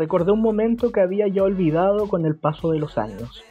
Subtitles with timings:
[0.00, 3.44] Recordé un momento que había ya olvidado con el paso de los años.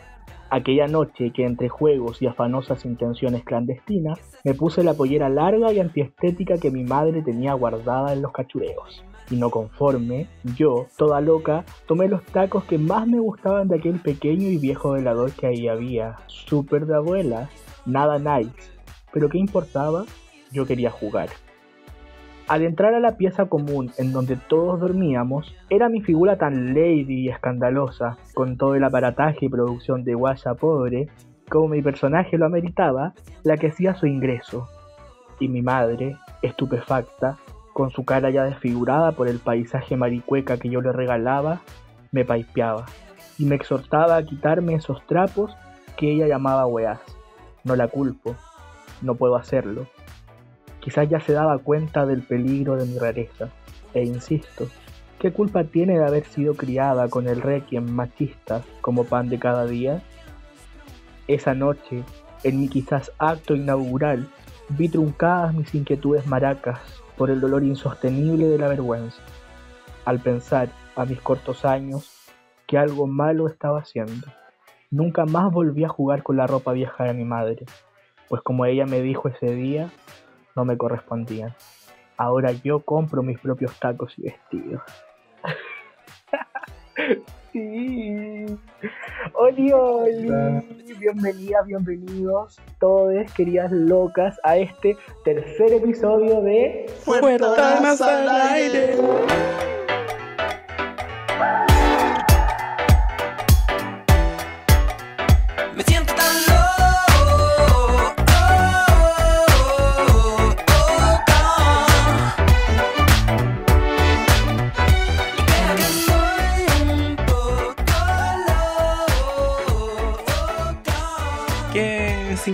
[0.50, 5.80] Aquella noche que entre juegos y afanosas intenciones clandestinas me puse la pollera larga y
[5.80, 9.04] antiestética que mi madre tenía guardada en los cachureos.
[9.30, 10.26] Y no conforme,
[10.58, 14.94] yo, toda loca, tomé los tacos que más me gustaban de aquel pequeño y viejo
[14.94, 16.16] velador que ahí había.
[16.26, 17.48] Súper de abuela,
[17.86, 18.72] nada nice.
[19.14, 20.06] Pero ¿qué importaba?
[20.52, 21.30] Yo quería jugar.
[22.50, 27.26] Al entrar a la pieza común en donde todos dormíamos, era mi figura tan lady
[27.26, 31.10] y escandalosa, con todo el aparataje y producción de guaya pobre,
[31.48, 33.14] como mi personaje lo ameritaba,
[33.44, 34.68] la que hacía su ingreso.
[35.40, 37.38] Y mi madre, estupefacta,
[37.72, 41.62] con su cara ya desfigurada por el paisaje maricueca que yo le regalaba,
[42.12, 42.88] me paipeaba
[43.38, 45.56] y me exhortaba a quitarme esos trapos
[45.98, 47.00] que ella llamaba weas.
[47.64, 48.36] No la culpo,
[49.04, 49.86] no puedo hacerlo
[50.80, 53.50] Quizás ya se daba cuenta del peligro de mi rareza.
[53.94, 54.68] E insisto,
[55.20, 59.66] ¿qué culpa tiene de haber sido criada con el requiem machista como pan de cada
[59.66, 60.02] día?
[61.28, 62.04] Esa noche,
[62.44, 64.28] en mi quizás acto inaugural,
[64.70, 66.80] vi truncadas mis inquietudes maracas
[67.18, 69.22] por el dolor insostenible de la vergüenza,
[70.06, 72.32] al pensar, a mis cortos años,
[72.66, 74.28] que algo malo estaba haciendo.
[74.92, 77.66] Nunca más volví a jugar con la ropa vieja de mi madre,
[78.28, 79.90] pues como ella me dijo ese día,
[80.60, 81.56] no me correspondían.
[82.18, 84.82] Ahora yo compro mis propios tacos y vestidos.
[87.54, 88.46] sí.
[89.36, 90.30] Oli, oli.
[91.00, 98.98] Bienvenidas, bienvenidos todos, queridas locas, a este tercer episodio de Puertas al aire.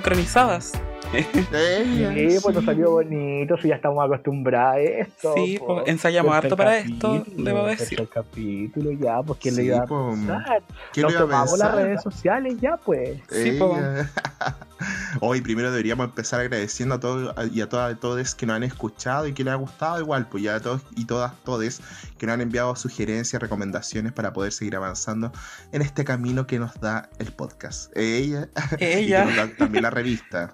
[0.06, 0.85] Sincronizadas.
[1.24, 5.34] Sí, pues nos salió bonito, si ya estamos acostumbrados a esto.
[5.36, 8.00] Sí, pues, ensayamos harto para esto, debo decir.
[8.00, 10.64] El capítulo ya, pues ¿quién le iba a pensar?
[10.98, 13.20] Nos tomamos las redes sociales ya, pues.
[13.30, 14.08] Sí, pues.
[15.22, 19.28] Hoy primero deberíamos empezar agradeciendo a todos y a todas todos que nos han escuchado
[19.28, 21.82] y que les ha gustado igual, pues ya a todos y todas todes
[22.18, 25.32] que nos han enviado sugerencias, recomendaciones para poder seguir avanzando
[25.72, 27.96] en este camino que nos da el podcast.
[27.96, 28.48] Ella,
[28.80, 29.26] Ella.
[29.46, 30.52] y también la revista.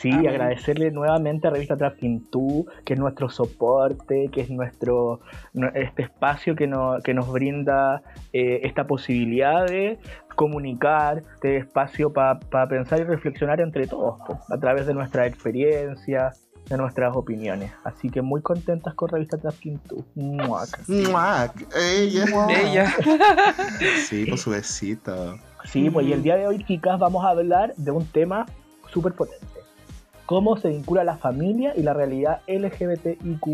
[0.00, 5.20] Sí, agradecerle nuevamente a Revista Trafking 2, que es nuestro soporte, que es nuestro
[5.74, 6.72] este espacio que,
[7.04, 8.02] que nos brinda
[8.32, 9.98] eh, esta posibilidad de
[10.36, 14.18] comunicar, este espacio para pensar y reflexionar entre todos,
[14.48, 16.32] a través de nuestra experiencia,
[16.70, 17.70] de nuestras opiniones.
[17.84, 20.04] Así que muy contentas con Revista Trafking 2.
[20.14, 20.88] Muac.
[20.88, 21.76] Muac.
[21.76, 22.24] Ella.
[22.48, 22.94] Ella.
[24.08, 25.36] sí, con su besito.
[25.64, 28.46] Sí, pues y el día de hoy, chicas, vamos a hablar de un tema
[28.90, 29.59] súper potente
[30.30, 33.48] cómo se vincula la familia y la realidad LGBTIQ.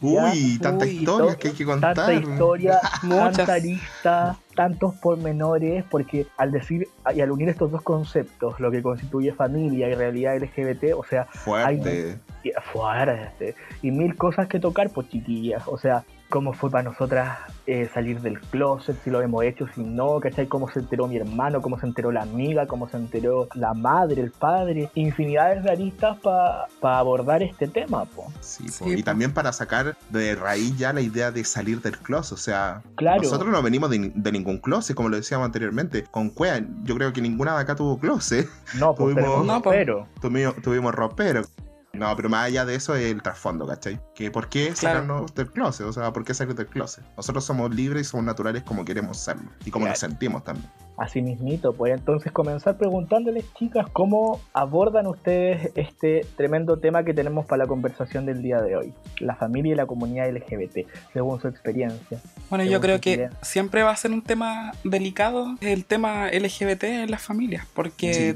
[0.00, 1.94] Uy, tanta historia que hay que contar.
[1.94, 8.58] Tanta historia, tanta lista, tantos pormenores, porque al decir y al unir estos dos conceptos,
[8.60, 12.18] lo que constituye familia y realidad LGBT, o sea, fuerte.
[12.42, 13.54] Hay, fuerte.
[13.82, 15.64] Y mil cosas que tocar, pues chiquillas.
[15.66, 19.82] O sea, cómo fue para nosotras eh, salir del closet, si lo hemos hecho, si
[19.82, 20.46] no, ¿cachai?
[20.46, 24.22] Cómo se enteró mi hermano, cómo se enteró la amiga, cómo se enteró la madre,
[24.22, 28.32] el padre, infinidades de aristas para abordar este tema, po.
[28.40, 32.40] Sí, y también para sacar de raíz ya la idea de salir del closet, o
[32.40, 33.22] sea, claro.
[33.22, 37.20] nosotros no venimos de, ningún closet, como lo decíamos anteriormente, con Cuea, yo creo que
[37.20, 38.48] ninguna de acá tuvo closet.
[38.78, 40.06] No, pues tuvimos, no, ropero.
[40.20, 41.42] Tuvimos, tuvimos ropero.
[41.98, 44.00] No, pero más allá de eso es el trasfondo, ¿cachai?
[44.14, 47.04] Que por qué sacarnos del closet, o sea, por qué salir del closet.
[47.16, 50.70] Nosotros somos libres y somos naturales como queremos serlo y como nos sentimos también.
[50.98, 57.44] Así mismito, pues entonces comenzar preguntándoles, chicas, cómo abordan ustedes este tremendo tema que tenemos
[57.44, 61.48] para la conversación del día de hoy, la familia y la comunidad LGBT, según su
[61.48, 62.18] experiencia.
[62.48, 67.10] Bueno, yo creo que siempre va a ser un tema delicado el tema LGBT en
[67.10, 68.34] las familias, porque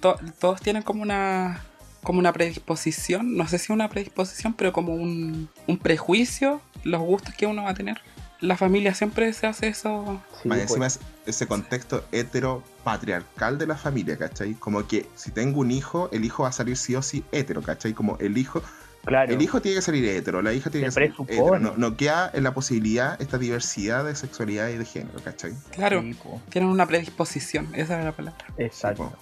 [0.00, 1.62] todos tienen como una
[2.02, 5.48] como una predisposición, no sé si una predisposición, pero como un,
[5.82, 8.00] prejuicio, los gustos que uno va a tener.
[8.40, 10.20] La familia siempre se hace eso.
[10.44, 10.62] Más pues.
[10.62, 14.54] encima es ese contexto heteropatriarcal de la familia, ¿cachai?
[14.54, 17.62] Como que si tengo un hijo, el hijo va a salir sí o sí hetero,
[17.62, 17.92] ¿cachai?
[17.92, 18.60] Como el hijo
[19.04, 19.32] Claro.
[19.32, 21.58] El hijo tiene que salir hetero, la hija tiene que salir hetero.
[21.58, 25.54] No, queda en la posibilidad esta diversidad de sexualidad y de género, ¿cachai?
[25.72, 26.04] Claro,
[26.50, 28.44] tienen una predisposición, esa es la palabra.
[28.58, 29.12] Exacto.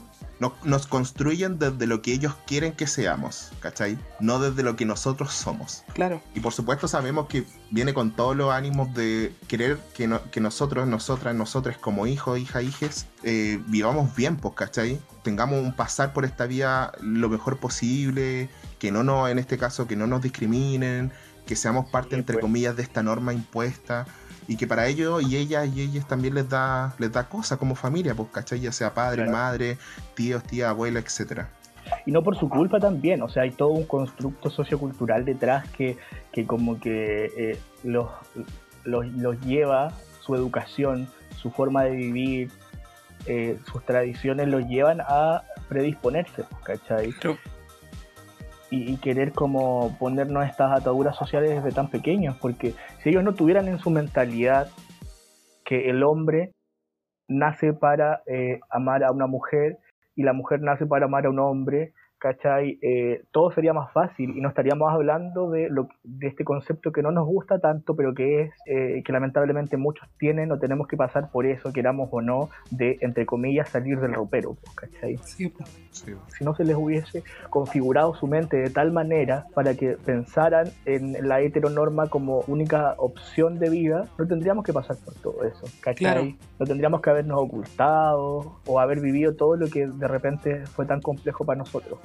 [0.64, 3.98] Nos construyen desde lo que ellos quieren que seamos, ¿cachai?
[4.20, 5.84] No desde lo que nosotros somos.
[5.92, 6.22] Claro.
[6.34, 10.88] Y por supuesto sabemos que viene con todos los ánimos de querer que, que nosotros,
[10.88, 14.98] nosotras, nosotros como hijos, hijas, hijes, eh, vivamos bien, pues, ¿cachai?
[15.22, 18.48] Tengamos un pasar por esta vía lo mejor posible,
[18.78, 21.12] que no nos, en este caso, que no nos discriminen,
[21.46, 22.42] que seamos parte, entre pues.
[22.42, 24.06] comillas, de esta norma impuesta
[24.50, 27.76] y que para ellos y ellas y ellas también les da les da cosa como
[27.76, 28.58] familia, pues, ¿cachai?
[28.58, 29.78] Ya sea padre, madre,
[30.16, 31.50] tíos, tía, abuela, etcétera.
[32.04, 35.98] Y no por su culpa también, o sea, hay todo un constructo sociocultural detrás que,
[36.32, 38.08] que como que eh, los,
[38.82, 42.50] los, lleva, su educación, su forma de vivir,
[43.26, 47.14] eh, sus tradiciones los llevan a predisponerse, pues, ¿cachai?
[48.70, 53.68] Y, querer como ponernos estas ataduras sociales desde tan pequeños, porque si ellos no tuvieran
[53.68, 54.68] en su mentalidad
[55.64, 56.52] que el hombre
[57.28, 59.78] nace para eh, amar a una mujer
[60.14, 62.78] y la mujer nace para amar a un hombre, ¿cachai?
[62.82, 67.02] Eh, todo sería más fácil y no estaríamos hablando de, lo, de este concepto que
[67.02, 70.96] no nos gusta tanto, pero que es eh, que lamentablemente muchos tienen o tenemos que
[70.96, 75.16] pasar por eso, queramos o no, de, entre comillas, salir del ropero, ¿cachai?
[75.24, 75.52] Sí,
[75.90, 81.26] Si no se les hubiese configurado su mente de tal manera para que pensaran en
[81.26, 86.36] la heteronorma como única opción de vida, no tendríamos que pasar por todo eso, ¿cachai?
[86.58, 91.00] No tendríamos que habernos ocultado o haber vivido todo lo que de repente fue tan
[91.00, 91.98] complejo para nosotros.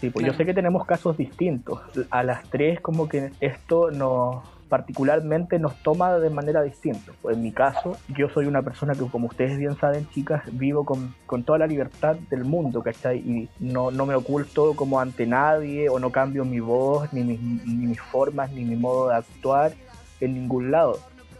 [0.00, 1.80] Sí, pues yo sé que tenemos casos distintos.
[2.10, 7.12] A las tres como que esto nos particularmente nos toma de manera distinta.
[7.22, 10.84] Pues en mi caso, yo soy una persona que, como ustedes bien saben, chicas, vivo
[10.84, 11.14] con,
[11.44, 13.18] toda la libertad del mundo, ¿cachai?
[13.18, 17.86] Y no, no me oculto como ante nadie o no cambio mi voz, ni ni
[17.86, 19.72] mis formas, ni mi modo de actuar
[20.20, 20.98] en ningún lado.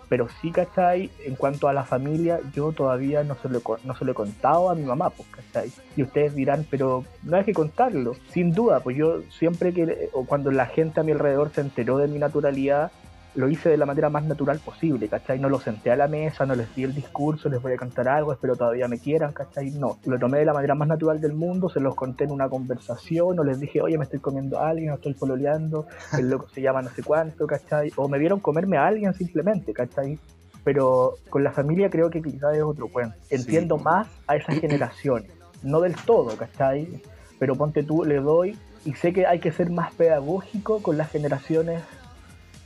[0.09, 1.11] Pero sí, ¿cachai?
[1.25, 4.71] En cuanto a la familia, yo todavía no se lo, no se lo he contado
[4.71, 5.71] a mi mamá, pues, ¿cachai?
[5.97, 8.15] Y ustedes dirán, pero no hay que contarlo.
[8.33, 11.99] Sin duda, pues yo siempre que, o cuando la gente a mi alrededor se enteró
[11.99, 12.91] de mi naturalidad,
[13.39, 15.39] lo hice de la manera más natural posible, ¿cachai?
[15.39, 18.09] No lo senté a la mesa, no les di el discurso, les voy a cantar
[18.09, 19.71] algo, espero todavía me quieran, ¿cachai?
[19.71, 22.49] No, lo tomé de la manera más natural del mundo, se los conté en una
[22.49, 25.87] conversación, o les dije, oye, me estoy comiendo a alguien, o estoy pololeando,
[26.19, 27.93] el loco se llama no sé cuánto, ¿cachai?
[27.95, 30.19] O me vieron comerme a alguien simplemente, ¿cachai?
[30.65, 33.15] Pero con la familia creo que quizás es otro cuento.
[33.31, 35.31] Entiendo más a esas generaciones,
[35.63, 37.01] no del todo, ¿cachai?
[37.39, 41.09] Pero ponte tú, le doy y sé que hay que ser más pedagógico con las
[41.09, 41.83] generaciones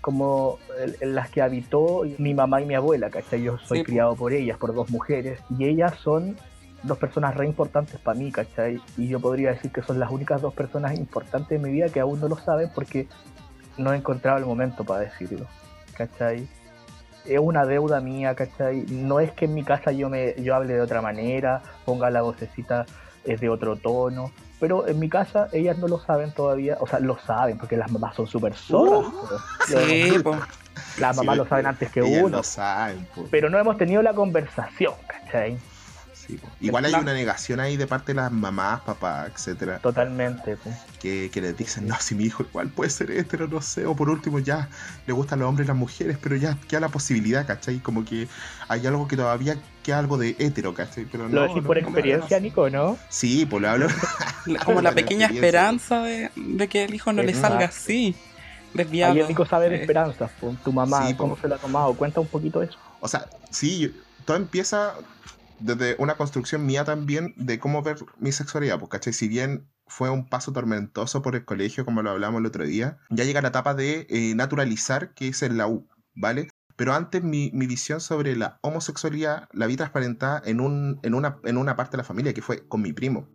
[0.02, 0.58] como
[1.00, 3.42] en las que habitó mi mamá y mi abuela, ¿cachai?
[3.42, 6.36] Yo soy criado por ellas, por dos mujeres, y ellas son
[6.82, 8.80] dos personas re importantes para mí, ¿cachai?
[8.98, 12.00] Y yo podría decir que son las únicas dos personas importantes en mi vida que
[12.00, 13.06] aún no lo saben porque
[13.78, 15.46] no he encontrado el momento para decirlo,
[15.96, 16.48] ¿cachai?
[17.24, 18.84] Es una deuda mía, ¿cachai?
[18.88, 22.22] No es que en mi casa yo, me, yo hable de otra manera, ponga la
[22.22, 22.86] vocecita
[23.24, 24.32] es de otro tono,
[24.62, 27.90] pero en mi casa ellas no lo saben todavía, o sea, lo saben porque las
[27.90, 29.12] mamás son súper sordas.
[29.12, 30.14] Uh, sí,
[31.00, 32.28] Las mamás lo saben antes que uno.
[32.28, 35.58] Lo saben, Pero no hemos tenido la conversación, ¿cachai?
[36.60, 39.78] Igual hay una negación ahí de parte de las mamás, papás, etcétera.
[39.78, 40.56] Totalmente.
[41.00, 43.86] Que, que, les dicen, no, si mi hijo igual puede ser hétero, no sé.
[43.86, 44.68] O por último, ya
[45.06, 47.80] le gustan los hombres y las mujeres, pero ya queda la posibilidad, ¿cachai?
[47.80, 48.28] Como que
[48.68, 51.04] hay algo que todavía queda algo de hétero, ¿cachai?
[51.04, 52.96] Pero lo decís por experiencia, Nico, ¿no?
[53.08, 53.88] Sí, pues lo hablo.
[54.64, 56.30] Como la pequeña esperanza de,
[56.68, 58.14] que el hijo no le salga así.
[58.74, 59.14] Desviado.
[59.28, 60.30] Nico sabe de esperanzas,
[60.64, 61.92] tu mamá, ¿cómo se la ha tomado?
[61.94, 62.78] Cuenta un poquito eso.
[63.00, 64.94] O sea, sí, todo empieza
[65.62, 69.12] desde una construcción mía también de cómo ver mi sexualidad, pues, ¿cachai?
[69.12, 72.98] Si bien fue un paso tormentoso por el colegio, como lo hablamos el otro día,
[73.10, 76.48] ya llega la etapa de eh, naturalizar, que es en la U, ¿vale?
[76.76, 81.56] Pero antes mi, visión sobre la homosexualidad la vi transparentada en, un, en, una, en
[81.56, 83.28] una parte de la familia, que fue con mi primo.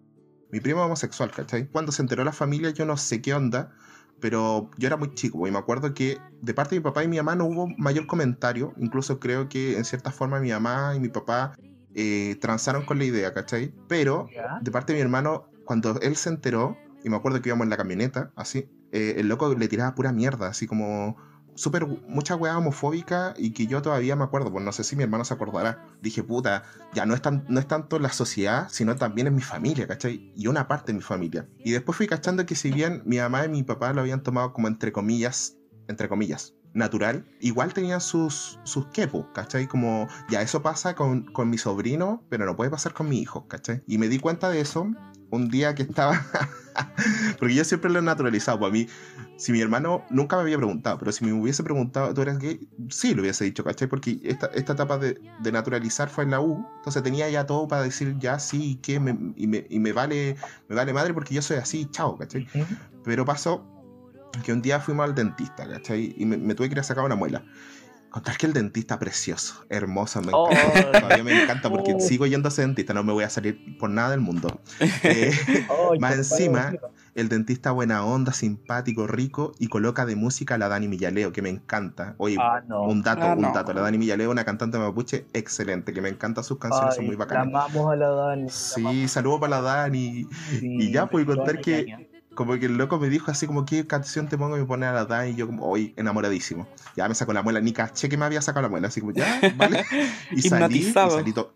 [0.52, 1.68] Mi primo homosexual, ¿cachai?
[1.68, 3.72] Cuando se enteró la familia, yo no sé qué onda,
[4.20, 7.08] pero yo era muy chico y me acuerdo que de parte de mi papá y
[7.08, 11.00] mi mamá no hubo mayor comentario, incluso creo que en cierta forma mi mamá y
[11.00, 11.54] mi papá
[12.00, 13.74] eh, transaron con la idea, ¿cachai?
[13.88, 14.30] Pero
[14.62, 17.72] de parte de mi hermano, cuando él se enteró, y me acuerdo que íbamos en
[17.72, 21.18] la camioneta, así, eh, el loco le tiraba pura mierda, así como
[21.56, 25.02] súper mucha weá homofóbica y que yo todavía me acuerdo, pues no sé si mi
[25.02, 25.88] hermano se acordará.
[26.00, 26.64] Dije, puta,
[26.94, 30.32] ya no es, tan, no es tanto la sociedad, sino también es mi familia, ¿cachai?
[30.36, 31.50] Y una parte de mi familia.
[31.58, 34.54] Y después fui cachando que si bien mi mamá y mi papá lo habían tomado
[34.54, 39.68] como entre comillas, entre comillas, natural, igual tenían sus, sus quepos, ¿cachai?
[39.68, 43.48] Como, ya eso pasa con, con mi sobrino, pero no puede pasar con mi hijo,
[43.48, 43.84] ¿cachai?
[43.88, 44.88] Y me di cuenta de eso
[45.30, 46.26] un día que estaba
[47.40, 48.60] Porque yo siempre lo he naturalizado.
[48.60, 48.88] Para mí,
[49.36, 52.68] si mi hermano nunca me había preguntado, pero si me hubiese preguntado, ¿tú eras gay?
[52.90, 53.88] Sí, lo hubiese dicho, ¿cachai?
[53.88, 56.66] Porque esta, esta etapa de, de, naturalizar fue en la U.
[56.78, 60.36] Entonces tenía ya todo para decir ya sí, que me, y, me, y me, vale,
[60.70, 62.48] me vale madre porque yo soy así, chao, ¿cachai?
[63.04, 63.66] Pero pasó
[64.44, 66.14] que un día fuimos al dentista, ¿cachai?
[66.18, 67.44] Y me, me tuve que ir a sacar una muela.
[68.10, 70.50] Contar que el dentista precioso, hermoso, me Oh.
[70.50, 71.02] encanta.
[71.02, 72.00] Todavía me encanta porque Oh.
[72.00, 74.62] sigo yendo a ese dentista, no me voy a salir por nada del mundo.
[75.04, 75.32] Eh,
[75.92, 76.74] Ay, Más encima,
[77.16, 81.42] el dentista buena onda, simpático, rico y coloca de música a la Dani Millaleo, que
[81.42, 82.16] me encanta.
[82.18, 82.84] Oye, Ah, no.
[82.84, 83.52] un dato, Ah, un no.
[83.54, 83.74] dato.
[83.74, 87.26] La Dani Millaleo, una cantante mapuche excelente, que me encantan sus canciones, son muy la
[87.26, 87.48] bacanas.
[87.48, 88.44] amamos a la Dani.
[88.44, 90.26] la Sí, saludo para la Dani.
[90.60, 92.00] sí, y ya, pues, toda contar que- caña.
[92.38, 94.56] Como que el loco me dijo así como, ¿qué canción te pongo?
[94.58, 96.68] Y me pone a la Dani y yo como, hoy enamoradísimo.
[96.96, 99.12] Ya me sacó la muela, ni caché que me había sacado la muela, así como,
[99.12, 99.84] ya, vale.
[100.32, 101.10] Y salí, y Hipnotizado.
[101.18, 101.54] salí to-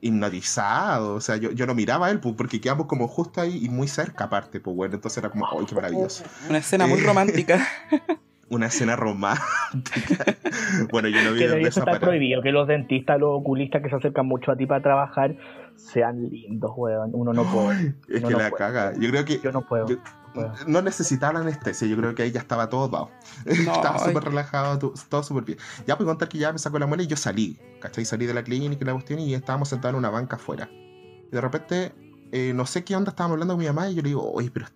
[0.00, 3.64] hipnotizado, o sea, yo, yo no miraba a él, pues, porque quedamos como justo ahí
[3.64, 6.24] y muy cerca aparte, pues bueno, entonces era como, ¡ay, qué maravilloso!
[6.48, 7.04] Una escena muy Eh.
[7.04, 7.66] romántica.
[8.50, 10.24] Una escena romántica.
[10.90, 12.00] bueno, yo no vi Que de eso está para.
[12.00, 15.34] prohibido, que los dentistas, los oculistas que se acercan mucho a ti para trabajar
[15.78, 17.10] sean lindos, weón.
[17.12, 17.94] Uno no puede.
[18.08, 18.92] Es que no la caga.
[18.98, 19.86] Yo creo que Yo no puedo.
[19.86, 19.96] Yo-
[20.34, 20.52] puedo.
[20.66, 23.10] no necesitaba la anestesia, yo creo que ahí ya estaba todo dado.
[23.64, 25.58] No, estaba súper relajado, todo súper bien.
[25.86, 28.04] Ya puedo contar que ya me sacó la muela y yo salí, ¿cachai?
[28.04, 30.68] Salí de la clínica y la cuestión y estábamos sentados en una banca afuera.
[30.70, 31.92] Y de repente,
[32.32, 34.50] eh, no sé qué onda, estábamos hablando con mi mamá y yo le digo, oye,
[34.50, 34.66] pero...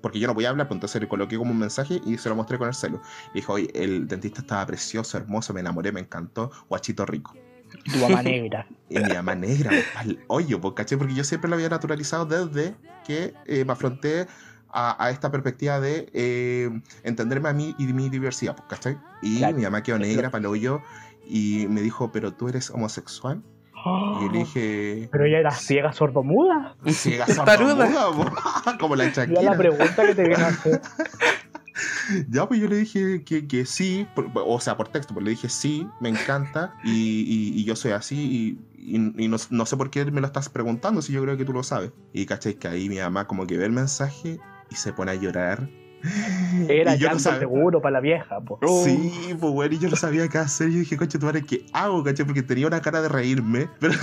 [0.00, 2.34] Porque yo no podía hablar, pues entonces le coloqué como un mensaje y se lo
[2.34, 3.00] mostré con el celo.
[3.34, 7.34] Le dijo, oye, el dentista estaba precioso, hermoso, me enamoré, me encantó, guachito rico.
[7.92, 8.66] Tu mamá negra.
[8.88, 10.98] Y mi mamá negra, pa'l hoyo, pues, ¿cachai?
[10.98, 12.74] Porque yo siempre lo había naturalizado desde
[13.04, 14.26] que eh, me afronté
[14.68, 16.70] a, a esta perspectiva de eh,
[17.02, 18.98] entenderme a mí y mi diversidad, pues, ¿cachai?
[19.22, 19.56] Y Claro.
[19.56, 20.80] mi mamá quedó negra para el hoyo
[21.26, 23.42] y me dijo, ¿pero tú eres homosexual?
[23.74, 26.76] Y yo le dije, Pero ella era ciega, sordomuda.
[26.86, 28.24] ciega sordomuda, po",
[28.78, 30.80] como la Ya la pregunta que te viene a hacer.
[32.30, 35.30] Ya, pues yo le dije que, que sí, por- o sea, por texto, pues le
[35.30, 39.66] dije sí, me encanta y, y- y yo soy así y, y- y no, no
[39.66, 41.92] sé por qué me lo estás preguntando si yo creo que tú lo sabes.
[42.12, 44.38] Y cachai que ahí mi mamá como que ve el mensaje
[44.70, 45.68] y se pone a llorar.
[46.68, 47.38] Era yo no llanto sabía.
[47.40, 48.58] seguro para la vieja, po.
[48.62, 48.84] Oh.
[48.84, 50.68] Sí, pues bueno, y yo no sabía qué hacer.
[50.70, 52.26] Yo dije, coche, tu madre, ¿qué hago, cachai?
[52.26, 53.68] Porque tenía una cara de reírme.
[53.80, 53.94] Pero,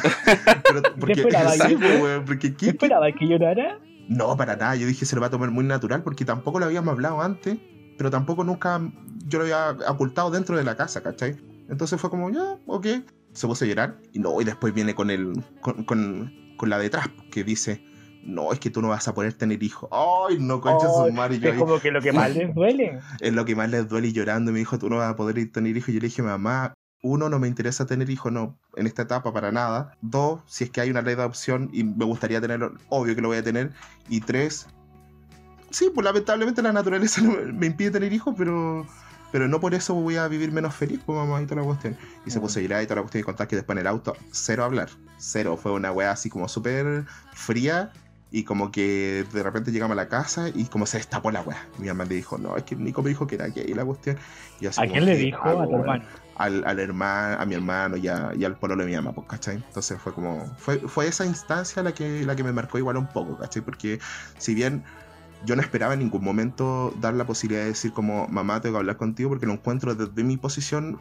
[0.83, 3.79] pero porque, esperaba sí, pues, weón, porque ¿Qué ¿qué, qué esperaba que llorara?
[4.09, 4.75] No, para nada.
[4.75, 7.57] Yo dije, se lo va a tomar muy natural porque tampoco lo habíamos hablado antes,
[7.97, 8.81] pero tampoco nunca
[9.27, 11.37] yo lo había ocultado dentro de la casa, ¿cachai?
[11.69, 12.87] Entonces fue como, ya, ok.
[13.33, 16.79] Se puso a llorar y no, y después viene con el, con, con, con la
[16.79, 17.83] detrás que dice,
[18.23, 19.87] no, es que tú no vas a poder tener hijos.
[19.91, 21.37] Ay, no, concha Oh, su madre.
[21.39, 22.99] yo es ahí- como que lo que más les duele.
[23.21, 24.49] es lo que más les duele y llorando.
[24.49, 25.89] y Me dijo, tú no vas a poder tener hijos.
[25.89, 29.31] Y yo le dije, mamá, uno, no me interesa tener hijos, no, en esta etapa
[29.31, 29.95] para nada.
[30.01, 33.21] Dos, si es que hay una ley de adopción y me gustaría tenerlo, obvio que
[33.21, 33.71] lo voy a tener.
[34.09, 34.67] Y tres,
[35.71, 38.85] sí, pues lamentablemente la naturaleza no me impide tener hijos, pero,
[39.31, 41.97] pero no por eso voy a vivir menos feliz, pues mamá, y toda la cuestión.
[42.25, 43.87] Y se puso a llorar y toda la cuestión y contar que después en el
[43.87, 45.57] auto, cero hablar, cero.
[45.61, 47.91] Fue una wea así como súper fría.
[48.31, 51.65] Y como que de repente llegamos a la casa y como se destapó la weá.
[51.79, 54.17] Mi mamá le dijo, no, es que Nico me dijo que era gay la cuestión.
[54.61, 55.41] Y así ¿A quién le dijo?
[55.43, 56.03] A tu hermano.
[56.39, 59.27] Al, al hermano, a mi hermano y, a- y al pololo de mi mamá, pues,
[59.27, 59.55] ¿cachai?
[59.57, 63.07] Entonces fue como, fue, fue esa instancia la que, la que me marcó igual un
[63.07, 63.61] poco, ¿cachai?
[63.61, 63.99] Porque
[64.37, 64.83] si bien
[65.45, 68.79] yo no esperaba en ningún momento dar la posibilidad de decir como, mamá, tengo que
[68.79, 70.99] hablar contigo porque lo encuentro desde mi posición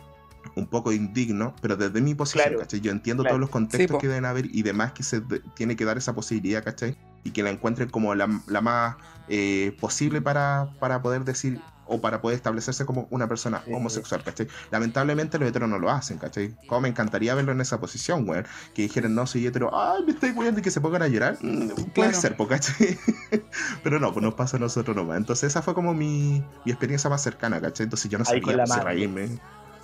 [0.57, 2.59] un poco indigno, pero desde mi posición, Claro.
[2.61, 2.81] ¿cachai?
[2.81, 3.35] Yo entiendo Claro.
[3.35, 5.99] todos los contextos Sí, que deben haber y demás que se de- tiene que dar
[5.99, 6.97] esa posibilidad, ¿cachai?
[7.23, 8.97] Y que la encuentren como la, la más
[9.29, 14.47] eh, posible para, para poder decir o para poder establecerse como una persona homosexual, ¿cachai?
[14.71, 16.55] Lamentablemente los heteros no lo hacen, ¿cachai?
[16.67, 18.47] Como me encantaría verlo en esa posición, weón.
[18.75, 21.39] Que dijeran, no, soy hetero, ay, me estoy cuidando y que se pongan a llorar.
[21.41, 22.21] Mm, Puede Claro.
[22.21, 22.99] ser, ¿cachai?
[23.83, 25.17] Pero no, pues nos pasa a nosotros nomás.
[25.17, 27.85] Entonces esa fue como mi, mi experiencia más cercana, ¿cachai?
[27.85, 29.29] Entonces yo no Ahí sabía la si reírme.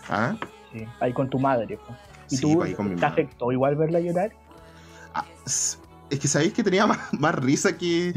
[0.09, 0.37] ¿Ah?
[0.73, 1.79] Sí, ahí con tu madre.
[2.31, 3.23] ¿Y Sí, tú pues, ahí con mi te madre.
[3.23, 4.33] afectó igual verla llorar?
[5.15, 5.25] Ah,
[6.15, 8.13] es que sabéis que tenía más, más risa que,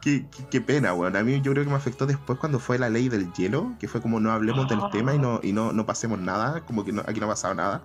[0.00, 1.16] que, que- que pena, weón.
[1.16, 3.88] A mí yo creo que me afectó después cuando fue la ley del hielo, que
[3.88, 6.92] fue como no hablemos del tema y no, y no, no pasemos nada, como que
[6.92, 7.82] no- aquí no ha pasado nada.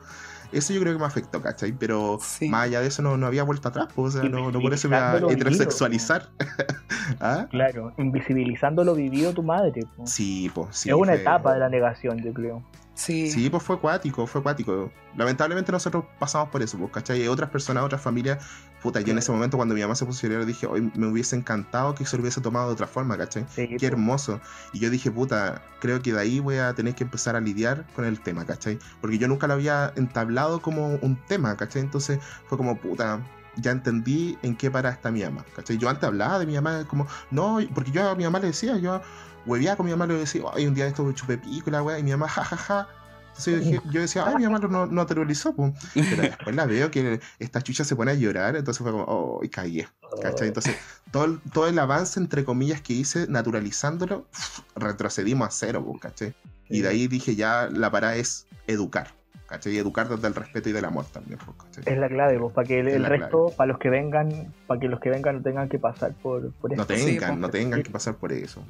[0.54, 1.74] Eso yo creo que me afectó, ¿cachai?
[1.74, 2.48] Pero Sí.
[2.48, 4.74] más allá de eso no, no había vuelta atrás, pues, o sea, no, no por
[4.74, 6.30] eso me iba a heterosexualizar.
[7.20, 7.48] ¿Ah?
[7.50, 9.82] Claro, invisibilizando lo vivido tu madre.
[9.98, 10.08] po.
[10.08, 10.90] Sí, pues sí.
[10.90, 12.64] es una fue- etapa de la negación, yo creo.
[12.98, 13.30] Sí.
[13.30, 14.92] Sí, pues fue acuático, fue acuático.
[15.16, 17.24] Lamentablemente nosotros pasamos por eso, pues, ¿cachai?
[17.24, 18.44] Y otras personas, otras familias,
[18.82, 21.06] puta, yo en ese momento cuando mi mamá se puso a llorar dije, hoy me
[21.06, 23.46] hubiese encantado que se lo hubiese tomado de otra forma, ¿cachai?
[23.54, 23.86] Sí, Qué po.
[23.86, 24.42] hermoso.
[24.74, 27.86] Y yo dije, puta, creo que de ahí voy a tener que empezar a lidiar
[27.96, 28.80] con el tema, ¿cachai?
[29.00, 31.84] Porque yo nunca lo había entablado como un tema, ¿cachai?
[31.84, 33.20] Entonces fue como, puta,
[33.58, 35.46] ya entendí en qué para está mi mamá.
[35.56, 35.78] ¿cachai?
[35.78, 38.78] Yo antes hablaba de mi mamá como, no, porque yo a mi mamá le decía,
[38.78, 39.02] yo
[39.48, 41.98] hueveaba con mi mamá, le decía, ay, un día esto me chupé pico la weá,
[41.98, 42.58] y mi mamá, jajaja.
[42.58, 43.08] Ja, ja.
[43.38, 45.74] Entonces yo, decía, ay, mi mamá no, no naturalizó, pues.
[45.94, 49.44] pero después la veo que esta chucha se pone a llorar, entonces fue como, oh,
[49.44, 49.86] y caí.
[50.22, 50.48] ¿cachai?
[50.48, 50.76] Entonces,
[51.12, 54.28] todo, todo el avance, entre comillas, que hice naturalizándolo,
[54.76, 56.36] retrocedimos a cero, pues, ¿cachai?
[56.70, 59.10] Y de ahí dije, ya la parada es educar.
[59.48, 59.74] ¿cachai?
[59.74, 61.40] Y educar desde el respeto y del amor también.
[61.46, 64.88] Pues, es la clave, pues, para que el, resto, para los que vengan, para que
[64.88, 66.82] los que vengan no tengan que pasar por, por eso.
[66.82, 68.64] No tengan, no tengan que pasar por eso.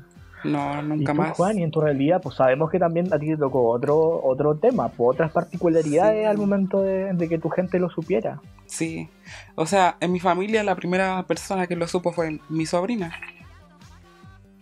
[0.47, 1.37] No, nunca ¿Y más.
[1.37, 4.55] Juan, y en tu realidad, pues sabemos que también a ti te tocó otro, otro
[4.55, 8.41] tema, pues, otras particularidades al momento de, que tu gente lo supiera.
[8.65, 9.09] Sí,
[9.55, 13.13] o sea, en mi familia la primera persona que lo supo fue mi sobrina.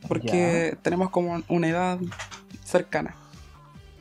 [0.08, 2.00] Porque tenemos como una edad
[2.64, 3.16] cercana.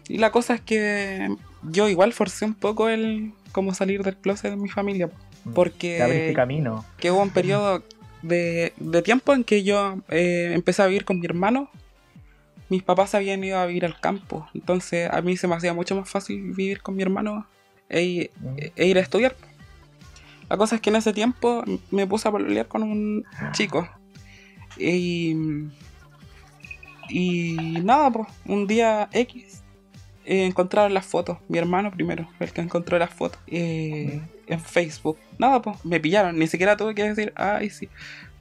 [0.08, 4.50] Y la cosa es que yo igual forcé un poco el cómo salir del closet
[4.50, 5.08] de mi familia.
[5.44, 5.52] Mm.
[5.54, 5.98] Porque.
[6.28, 6.84] Te camino.
[6.98, 7.82] Que hubo un periodo
[8.24, 11.70] de, tiempo en que yo eh, empecé a vivir con mi hermano.
[12.68, 14.48] Mis papás habían ido a vivir al campo.
[14.54, 17.46] Entonces a mí se me hacía mucho más fácil vivir con mi hermano
[17.88, 18.56] e, mm.
[18.76, 19.36] e ir a estudiar.
[20.48, 23.88] La cosa es que en ese tiempo me puse a pelear con un chico.
[24.76, 25.36] Y,
[27.08, 29.63] y nada, pues, un día X
[30.24, 31.38] eh, encontraron las fotos.
[31.48, 35.18] Mi hermano primero el que encontró las fotos eh, en Facebook.
[35.38, 36.38] Nada, pues me pillaron.
[36.38, 37.88] Ni siquiera tuve que decir, ay, sí.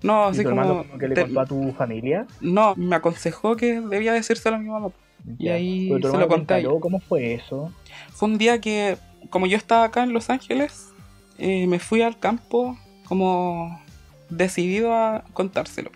[0.01, 0.85] No, así como.
[0.97, 2.27] que le contó a tu familia?
[2.41, 4.91] No, me aconsejó que debía decírselo a mi mamá.
[5.37, 6.65] Y ahí se lo conté.
[6.79, 7.71] ¿Cómo fue eso?
[8.11, 8.97] Fue un día que,
[9.29, 10.89] como yo estaba acá en Los Ángeles,
[11.37, 13.81] eh, me fui al campo como
[14.29, 15.91] decidido a contárselo.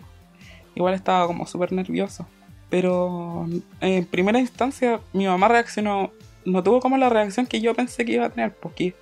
[0.74, 2.26] Igual estaba como súper nervioso.
[2.70, 3.46] Pero
[3.80, 6.10] en primera instancia mi mamá reaccionó,
[6.44, 8.94] no tuvo como la reacción que yo pensé que iba a tener, porque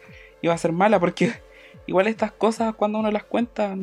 [0.42, 1.32] iba a ser mala, porque
[1.86, 3.74] igual estas cosas cuando uno las cuenta,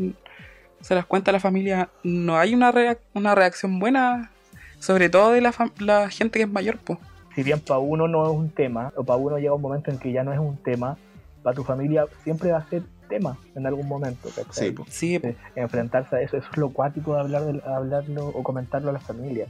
[0.81, 2.73] se las cuenta a la familia, no hay una,
[3.13, 4.31] una reacción buena,
[4.79, 6.77] sobre todo de la, la gente que es mayor.
[6.77, 6.99] Pues.
[7.35, 9.97] Si bien para uno no es un tema, o para uno llega un momento en
[9.97, 10.97] que ya no es un tema,
[11.41, 14.29] para tu familia siempre va a ser tema en algún momento.
[14.51, 15.21] Sí, sí,
[15.55, 18.99] Enfrentarse a eso, eso es lo cuático de hablar de, hablarlo o comentarlo a la
[18.99, 19.47] familia.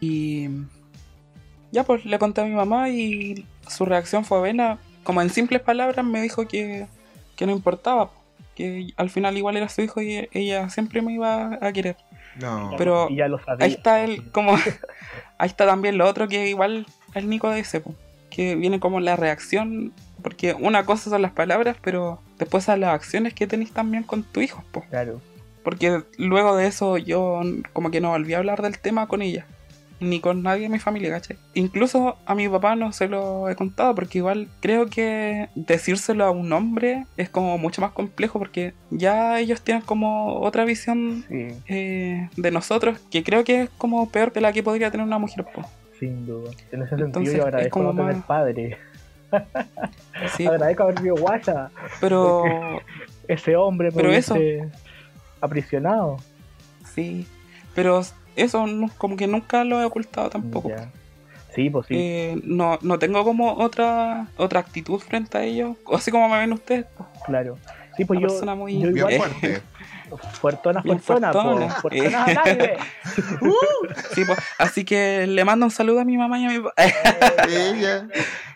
[0.00, 0.48] Y
[1.70, 4.78] ya pues le conté a mi mamá y su reacción fue buena.
[5.02, 6.86] Como en simples palabras me dijo que,
[7.40, 8.10] no importaba,
[8.54, 11.96] que al final igual era su hijo y ella siempre me iba a querer.
[12.40, 12.74] No.
[12.78, 13.08] Pero
[13.58, 14.54] ahí está él, como
[15.38, 17.82] ahí está también lo otro que igual el Nico dice,
[18.30, 19.92] que viene como la reacción,
[20.22, 24.22] porque una cosa son las palabras, pero después son las acciones que tenéis también con
[24.22, 24.86] tu hijo, pues.
[24.88, 25.20] Claro.
[25.64, 27.42] Porque luego de eso yo
[27.72, 29.46] como que no volví a hablar del tema con ella
[30.00, 31.36] ni con nadie de mi familia, ¿cachai?
[31.54, 36.30] Incluso a mi papá no se lo he contado porque igual creo que decírselo a
[36.30, 42.28] un hombre es como mucho más complejo porque ya ellos tienen como otra visión eh,
[42.36, 45.44] de nosotros que creo que es como peor que la que podría tener una mujer.
[45.98, 46.50] Sin duda.
[46.70, 48.78] En ese sentido yo agradezco no tener padre.
[50.36, 50.46] sí.
[50.46, 51.70] agradezco haber sido guaya.
[52.00, 52.44] Pero...
[53.26, 54.36] Ese hombre pero eso
[55.40, 56.16] aprisionado.
[56.94, 57.26] Sí,
[57.74, 58.02] pero
[58.42, 58.66] eso
[58.98, 60.70] como que nunca lo he ocultado tampoco.
[61.54, 61.94] Sí, pues sí.
[61.96, 66.52] Eh, no, no tengo como otra otra actitud frente a ellos, así como me ven
[66.52, 66.86] ustedes.
[67.26, 67.58] Claro.
[67.96, 69.62] Sí, pues yo, persona muy yo igual, fuerte.
[70.40, 72.26] Fuertona, fuertona, fuertona.
[73.42, 73.54] uh,
[74.14, 76.82] sí, pues, así que le mando un saludo a mi mamá y a mi papá.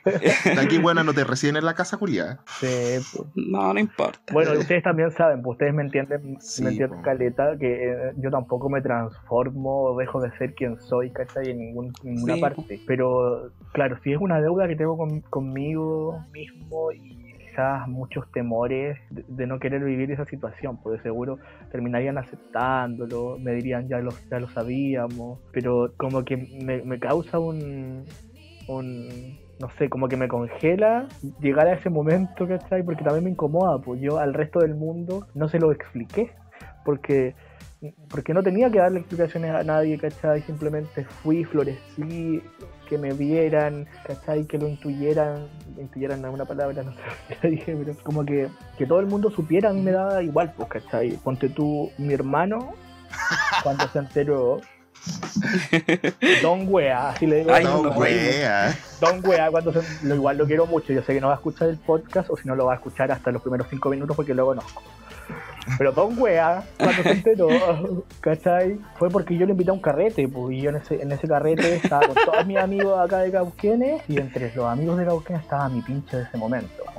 [0.60, 2.38] Aquí, bueno, no te reciben en la casa, Julia.
[2.58, 3.28] Sí, pues.
[3.34, 4.32] No, no importa.
[4.32, 8.68] Bueno, ustedes también saben, pues ustedes me entienden, me entienden, Caleta, que eh, yo tampoco
[8.68, 11.50] me transformo o dejo de ser quien soy, ¿cachai?
[11.50, 12.80] En ningún, ninguna parte.
[12.86, 14.96] Pero, claro, si es una deuda que tengo
[15.30, 21.38] conmigo mismo y quizás muchos temores de, no querer vivir esa situación, porque seguro
[21.70, 28.04] terminarían aceptándolo, me dirían ya lo, ya lo sabíamos, pero como que me, causa un,
[28.68, 31.06] un, no sé, como que me congela
[31.40, 32.82] llegar a ese momento, ¿cachai?
[32.82, 36.32] Porque también me incomoda, pues yo al resto del mundo no se lo expliqué,
[36.84, 37.36] porque
[38.10, 40.42] porque no tenía que darle explicaciones a nadie, ¿cachai?
[40.42, 42.42] Simplemente fui, florecí,
[42.88, 44.44] que me vieran, ¿cachai?
[44.46, 45.46] Que lo intuyeran,
[45.78, 47.00] intuyeran alguna palabra, no sé
[47.40, 51.10] qué dije, pero como que, que todo el mundo supiera, me daba igual, pues, ¿cachai?
[51.22, 52.74] Ponte tú, mi hermano,
[53.62, 54.60] cuando se enteró,
[56.42, 57.50] Don Wea, así le digo.
[57.60, 58.76] don Wea.
[59.00, 60.92] Don Wea, cuando se, lo, igual lo quiero mucho.
[60.92, 62.76] Yo sé que no va a escuchar el podcast o si no lo va a
[62.76, 64.82] escuchar hasta los primeros cinco minutos porque lo conozco.
[65.78, 67.48] Pero Don Wea, cuando se enteró,
[68.20, 68.78] ¿cachai?
[68.96, 71.28] Fue porque yo le invité a un carrete, pues, y yo en ese, en ese
[71.28, 75.42] carrete estaba con todos mis amigos acá de Cauquenes, y entre los amigos de Cauquenes
[75.42, 76.91] estaba mi pinche de ese momento.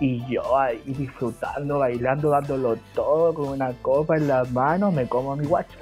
[0.00, 5.32] Y yo ahí disfrutando, bailando, dándolo todo con una copa en las manos, me como
[5.32, 5.78] a mi guacho.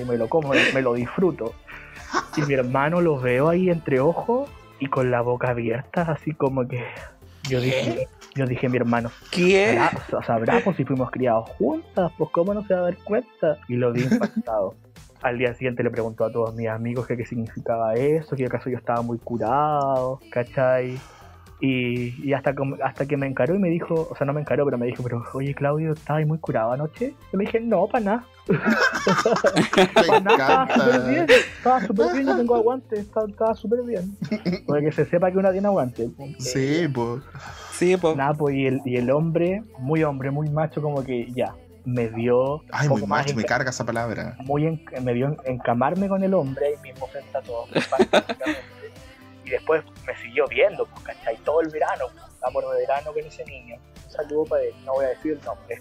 [0.00, 1.54] Y me lo como, me lo disfruto.
[2.36, 6.66] Y mi hermano lo veo ahí entre ojos y con la boca abierta, así como
[6.68, 6.84] que
[7.48, 9.80] yo dije, yo dije, mi hermano, ¿qué?
[10.26, 13.58] Sabrá, pues si fuimos criados juntas, pues cómo no se va a dar cuenta.
[13.68, 14.74] Y lo vi impactado.
[15.22, 18.70] Al día siguiente le preguntó a todos mis amigos que qué significaba eso, que acaso
[18.70, 20.98] yo estaba muy curado, ¿cachai?
[21.60, 24.64] Y, y, hasta, hasta que me encaró y me dijo, o sea, no me encaró,
[24.64, 27.14] pero me dijo, pero oye Claudio, ¿estabas muy curado anoche?
[27.32, 28.24] Yo le dije, no, para nada.
[30.06, 34.16] para nada, estaba súper bien, estaba súper bien, yo tengo aguante, estaba súper bien.
[34.66, 36.08] Para que se sepa que una tiene aguante.
[36.38, 37.22] Sí, pues.
[37.72, 38.16] Sí, pues.
[38.16, 42.08] Nada, pues, y el, y el hombre, muy hombre, muy macho, como que ya, me
[42.08, 42.62] dio.
[42.70, 44.36] Ay, muy macho, me carga esa palabra.
[44.44, 47.68] Muy en, me dio encamarme con el hombre y mismo frente a todos.
[49.48, 51.36] y después me siguió viendo, pues, ¿cachai?
[51.38, 52.04] Todo el verano,
[52.42, 53.76] amor de verano con ese niño.
[54.18, 55.80] Saludo para él, no voy a decir el nombre.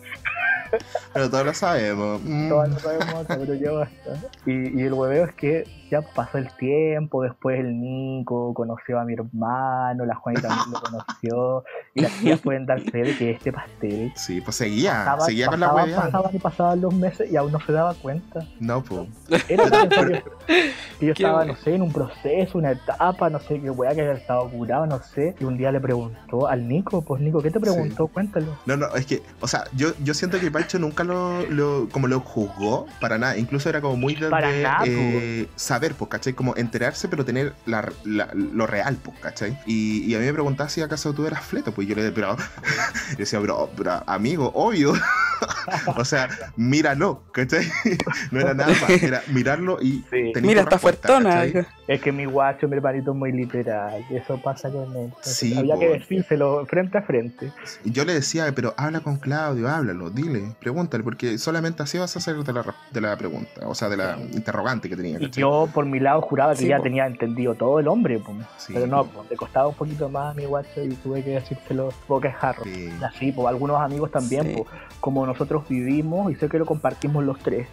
[1.14, 2.22] Pero todos lo sabemos.
[2.24, 2.50] Mm.
[2.50, 4.12] Todos lo sabemos, pero ya basta.
[4.46, 9.06] Y, y el hueveo es que ya pasó el tiempo, después el Nico conoció a
[9.06, 13.32] mi hermano, la Juanita también lo conoció, y las tías pueden dar fe de que
[13.32, 14.12] este pastel.
[14.16, 16.02] Sí, pues seguía, seguía con la hueá.
[16.02, 18.46] Pasaban y pasaban los meses y aún no se daba cuenta.
[18.60, 19.08] No, pues.
[19.48, 23.94] Era que yo estaba, no sé, en un proceso, una etapa, no sé qué hueá
[23.94, 27.42] que había estado curado, no sé, y un día le preguntó al Nico, pues Nico,
[27.42, 28.08] ¿qué te preguntó?
[28.32, 28.58] Cuéntalo.
[28.66, 32.08] No, no, es que, o sea, yo, yo siento que Pancho nunca lo, lo, como
[32.08, 36.34] lo juzgó para nada, incluso era como muy de, para nada, eh, saber, pues, ¿cachai?
[36.34, 39.58] Como enterarse, pero tener la, la, lo real, pues, ¿cachai?
[39.66, 42.36] Y, y, a mí me preguntaba si acaso tú eras fleto, pues yo le pero,
[43.18, 44.94] decía, bro, bro, amigo, obvio.
[45.96, 47.68] o sea, míralo, ¿cachai?
[48.32, 50.34] no era nada más, era mirarlo y sí.
[50.42, 51.46] Mira, está fuertona.
[51.88, 55.14] Es que mi guacho, mi hermanito es muy literal, y eso pasa con él.
[55.22, 57.52] Sí, había que decírselo frente a frente.
[57.86, 62.16] Y yo le decía, pero habla con Claudio, háblalo, dile, pregúntale, porque solamente así vas
[62.16, 65.18] a hacer de la, de la pregunta, o sea, de la interrogante que tenía.
[65.20, 66.84] Y yo, por mi lado, juraba que sí, ya po.
[66.84, 68.36] tenía entendido todo el hombre, po.
[68.68, 71.94] Pero no, po, le costaba un poquito más a mi guacho y tuve que decírselo
[72.08, 72.64] boca jarro.
[72.64, 72.90] Sí.
[73.02, 74.68] Así, pues algunos amigos también, pues,
[75.00, 77.68] como nosotros vivimos, y sé que lo compartimos los tres,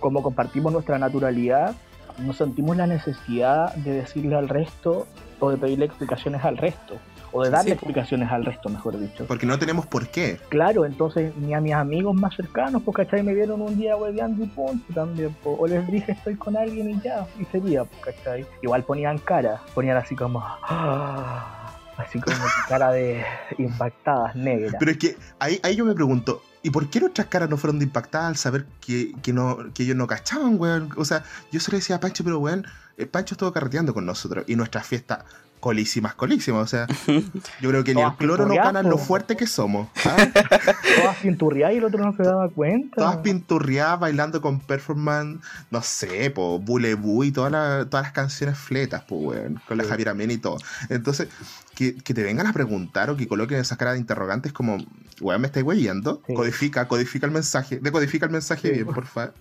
[0.00, 1.74] como compartimos nuestra naturalidad,
[2.18, 5.06] no sentimos la necesidad de decirle al resto
[5.40, 6.98] o de pedirle explicaciones al resto
[7.34, 7.72] o de darle sí.
[7.72, 9.26] explicaciones al resto, mejor dicho.
[9.26, 10.38] Porque no tenemos por qué.
[10.50, 14.44] Claro, entonces ni a mis amigos más cercanos, pues cachai, me vieron un día hueveando
[14.44, 18.14] y punto también, pues, o les dije estoy con alguien y ya, y sería, pues
[18.14, 18.46] cachai.
[18.62, 20.40] Igual ponían cara, ponían así como...
[20.42, 21.60] ¡Ah!
[21.96, 22.36] Así como
[22.68, 23.24] cara de
[23.56, 24.74] impactadas, negras.
[24.80, 27.78] Pero es que ahí, ahí yo me pregunto, ¿Y por qué nuestras caras no fueron
[27.78, 30.88] de impactadas al saber que, que, no, que ellos no cachaban, weón?
[30.96, 31.22] O sea,
[31.52, 32.66] yo se le decía a Pancho, pero weón,
[33.10, 35.26] Pancho estuvo carreteando con nosotros y nuestra fiesta
[35.64, 36.62] colísimas, colísimas.
[36.62, 36.86] O sea,
[37.62, 39.88] yo creo que ni el cloro no gana lo fuerte que somos.
[40.04, 40.16] ¿ah?
[41.00, 42.96] Todas pinturriadas y el otro no se daba cuenta.
[42.96, 48.58] Todas pinturriadas, bailando con performance, no sé, po, Bulebu y todas, la, todas las canciones
[48.58, 49.90] fletas, po, weón, con la sí.
[49.90, 50.58] Javier Amén y todo.
[50.90, 51.28] Entonces,
[51.74, 54.76] que, que, te vengan a preguntar o que coloquen esa cara de interrogantes como,
[55.22, 56.20] weón, me estáis weyendo.
[56.26, 56.34] Sí.
[56.34, 57.78] Codifica, codifica el mensaje.
[57.78, 59.32] Decodifica el mensaje sí, bien, por favor.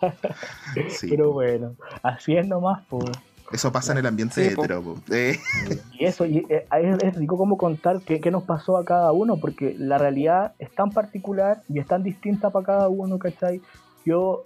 [1.00, 3.08] Pero bueno, así es nomás, pues.
[3.50, 4.96] Eso pasa en el ambiente sí, hetero.
[5.10, 5.38] Eh.
[5.98, 9.12] Y eso, y eh, es, es rico como contar qué, qué, nos pasó a cada
[9.12, 13.60] uno, porque la realidad es tan particular y es tan distinta para cada uno, ¿cachai?
[14.04, 14.44] Yo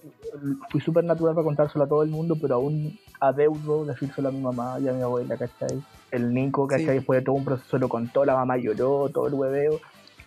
[0.71, 4.41] fui súper natural para contárselo a todo el mundo, pero aún adeudo decírselo a mi
[4.41, 5.83] mamá y a mi abuela, ¿cachai?
[6.11, 6.87] El Nico, ¿cachai?
[6.87, 6.95] Sí.
[6.95, 9.81] Después de todo un proceso lo contó, la mamá lloró, todo el hueveo.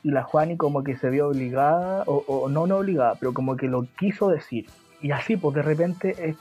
[0.04, 3.58] Y la Juani como que se vio obligada, o, o no, no obligada, pero como
[3.58, 4.68] que lo quiso decir.
[5.02, 6.36] Y así, pues de repente es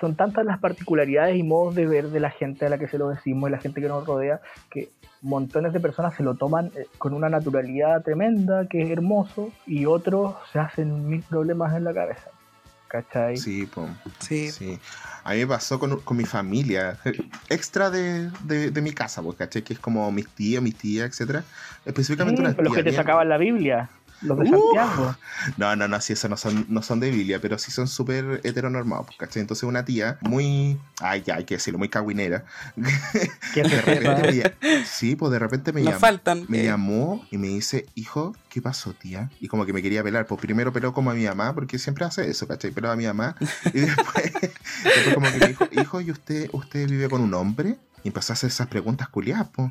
[0.00, 2.98] son tantas las particularidades y modos de ver de la gente a la que se
[2.98, 4.90] lo decimos y la gente que nos rodea que
[5.22, 9.86] montones de personas se lo toman eh, con una naturalidad tremenda, que es hermoso, y
[9.86, 12.30] otros se hacen mil problemas en la cabeza.
[12.88, 13.36] ¿Cachai?
[13.36, 13.86] Sí, po.
[14.18, 14.50] Sí.
[14.50, 14.80] sí.
[15.22, 16.98] A mí me pasó con, con mi familia,
[17.48, 19.62] extra de, de, de mi casa, pues, ¿cachai?
[19.62, 21.44] Que es como mis tías, mis tías, etc.
[21.84, 23.90] Específicamente sí, una Los que te sacaban la Biblia.
[24.22, 25.16] Los de Santiago.
[25.56, 28.40] No, no, no, sí, eso no son, no son de Biblia, pero sí son súper
[28.44, 29.40] heteronormados, ¿cachai?
[29.40, 32.44] Entonces una tía muy, ay, ya hay que decirlo, muy caguinera.
[33.54, 36.00] ¿Qué de repente me, sí, pues de repente me Nos llamó.
[36.00, 36.44] faltan.
[36.48, 36.64] Me eh.
[36.64, 39.30] llamó y me dice, hijo, ¿qué pasó, tía?
[39.40, 40.26] Y como que me quería pelar.
[40.26, 42.70] Pues primero peló como a mi mamá, porque siempre hace eso, ¿cachai?
[42.70, 43.36] Peló a mi mamá.
[43.72, 44.32] Y después,
[44.84, 47.78] después como que me dijo, hijo, ¿y usted, usted vive con un hombre?
[48.04, 49.70] Y empezó a hacer esas preguntas culiadas, pues.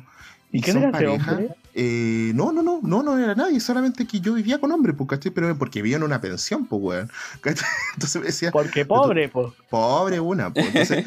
[0.52, 1.40] ¿Y, ¿Y son pareja?
[1.74, 5.08] Eh, no, no, no, no, no era nadie, solamente que yo vivía con hombre, pues,
[5.08, 5.30] ¿cachai?
[5.30, 7.10] Pero porque vivía en una pensión, pues, weón.
[7.94, 8.50] Entonces me decía.
[8.50, 9.52] Porque pobre, pues.
[9.68, 10.66] Pobre una, pues.
[10.66, 11.06] Entonces,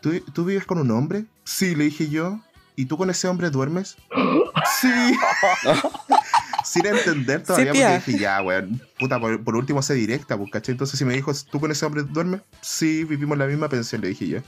[0.00, 1.24] ¿tú, ¿tú vives con un hombre?
[1.44, 2.40] Sí, le dije yo.
[2.76, 3.96] ¿Y tú con ese hombre duermes?
[4.80, 4.88] sí.
[6.64, 10.72] Sin entender todavía, porque dije, ya, weón, puta, por, último sé directa, pues, ¿cachai?
[10.72, 12.40] Entonces, si me dijo, ¿tú con ese hombre duermes?
[12.60, 14.38] Sí, vivimos la misma pensión, le dije yo,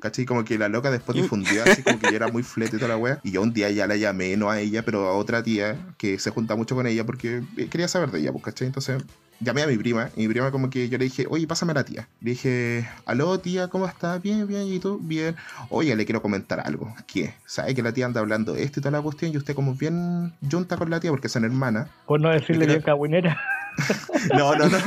[0.00, 0.24] ¿cachai?
[0.24, 2.90] Como que la loca después difundió, así como que yo era muy flete y toda
[2.90, 3.20] la wea.
[3.22, 6.18] Y yo un día ya la llamé, no a ella, pero a otra tía que
[6.18, 8.68] se junta mucho con ella porque quería saber de ella, pues, ¿cachai?
[8.68, 9.02] Entonces,
[9.40, 11.76] llamé a mi prima y mi prima como que yo le dije, oye, pásame a
[11.76, 12.08] la tía.
[12.20, 14.20] Le dije, aló tía, ¿cómo estás?
[14.22, 14.98] Bien, bien, ¿y tú?
[15.02, 15.36] Bien.
[15.68, 16.94] Oye, le quiero comentar algo.
[17.06, 17.34] ¿Qué?
[17.46, 19.32] ¿Sabe que la tía anda hablando esto y toda la cuestión?
[19.32, 21.88] Y usted como bien junta con la tía porque son hermanas.
[22.06, 23.40] Por no decirle bien cagüinera.
[24.34, 24.78] No, no, no.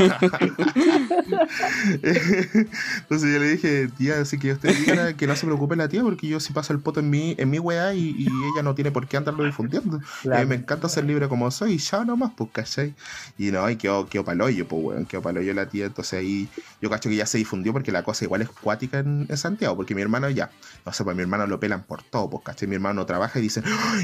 [2.01, 6.01] Entonces yo le dije, tía, así que usted diga que no se preocupe la tía,
[6.01, 8.91] porque yo si paso el poto en mi, en mi weá y, ella no tiene
[8.91, 9.99] por qué andarlo difundiendo.
[10.23, 12.95] Eh, me encanta ser libre como soy y ya nomás, pues, ¿cachai?
[13.37, 15.85] Y no, y quedó, quedó paloyo, pues, weón, quedó paloyo la tía.
[15.85, 16.49] Entonces ahí
[16.81, 19.93] yo cacho que ya se difundió porque la cosa igual es cuática en, Santiago, porque
[19.93, 20.49] mi hermano ya,
[20.85, 22.67] no sé, pues mi hermano lo pelan por todo, pues, ¿cachai?
[22.67, 23.61] Mi hermano trabaja y dice,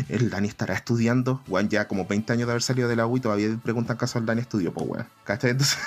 [0.10, 3.18] el Dani estará estudiando, weón, ya como 20 años de haber salido de la U
[3.18, 5.08] y todavía preguntan caso al Dani estudió, pues, weón.
[5.24, 5.52] ¿Cachai?
[5.52, 5.78] Entonces,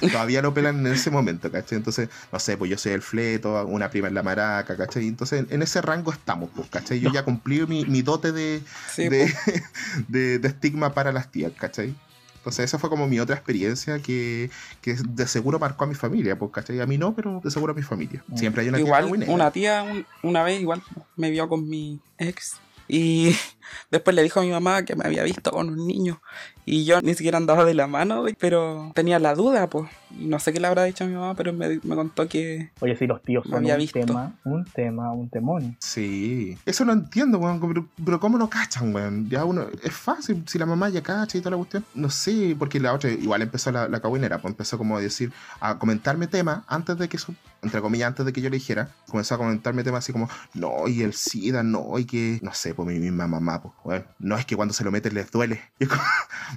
[0.12, 1.78] todavía lo pelan en ese momento, ¿cachai?
[1.78, 5.06] Entonces, no sé, pues yo soy el fleto, una prima en la maraca, ¿cachai?
[5.06, 7.00] Entonces, en ese rango estamos, pues, ¿cachai?
[7.00, 8.62] Yo ya cumplí mi, mi dote de,
[8.94, 9.08] pues.
[10.08, 11.94] de, de, estigma para las tías, ¿cachai?
[12.36, 16.38] Entonces, esa fue como mi otra experiencia que, que de seguro marcó a mi familia,
[16.38, 16.80] pues, ¿cachai?
[16.80, 18.22] A mí no, pero de seguro a mi familia.
[18.28, 18.36] Mm.
[18.36, 20.82] Siempre hay una igual, tía Una tía, una vez, igual
[21.16, 23.34] me vio con mi ex y
[23.90, 26.20] después le dijo a mi mamá que me había visto con un niño.
[26.68, 29.88] Y yo ni siquiera andaba de la mano, pero tenía la duda, pues.
[30.18, 32.70] No sé qué le habrá dicho a mi mamá, pero me, contó que.
[32.80, 35.76] Oye, si los tíos son un tema, un tema, un temón.
[35.80, 36.56] Sí.
[36.64, 37.88] Eso lo entiendo, weón.
[38.04, 39.28] Pero, ¿cómo lo cachan, weón?
[39.28, 39.66] Ya uno.
[39.82, 40.42] Es fácil.
[40.46, 41.84] Si la mamá ya cacha y toda la cuestión.
[41.94, 45.78] No sé, porque la otra, igual empezó la, la pues empezó como a decir, a
[45.78, 47.34] comentarme temas antes de que su
[47.66, 50.88] entre comillas, antes de que yo le dijera, comenzó a comentarme temas así como, no,
[50.88, 54.38] y el SIDA, no, y que, no sé, pues mi misma mamá, pues, bueno, no
[54.38, 55.60] es que cuando se lo meten les duele.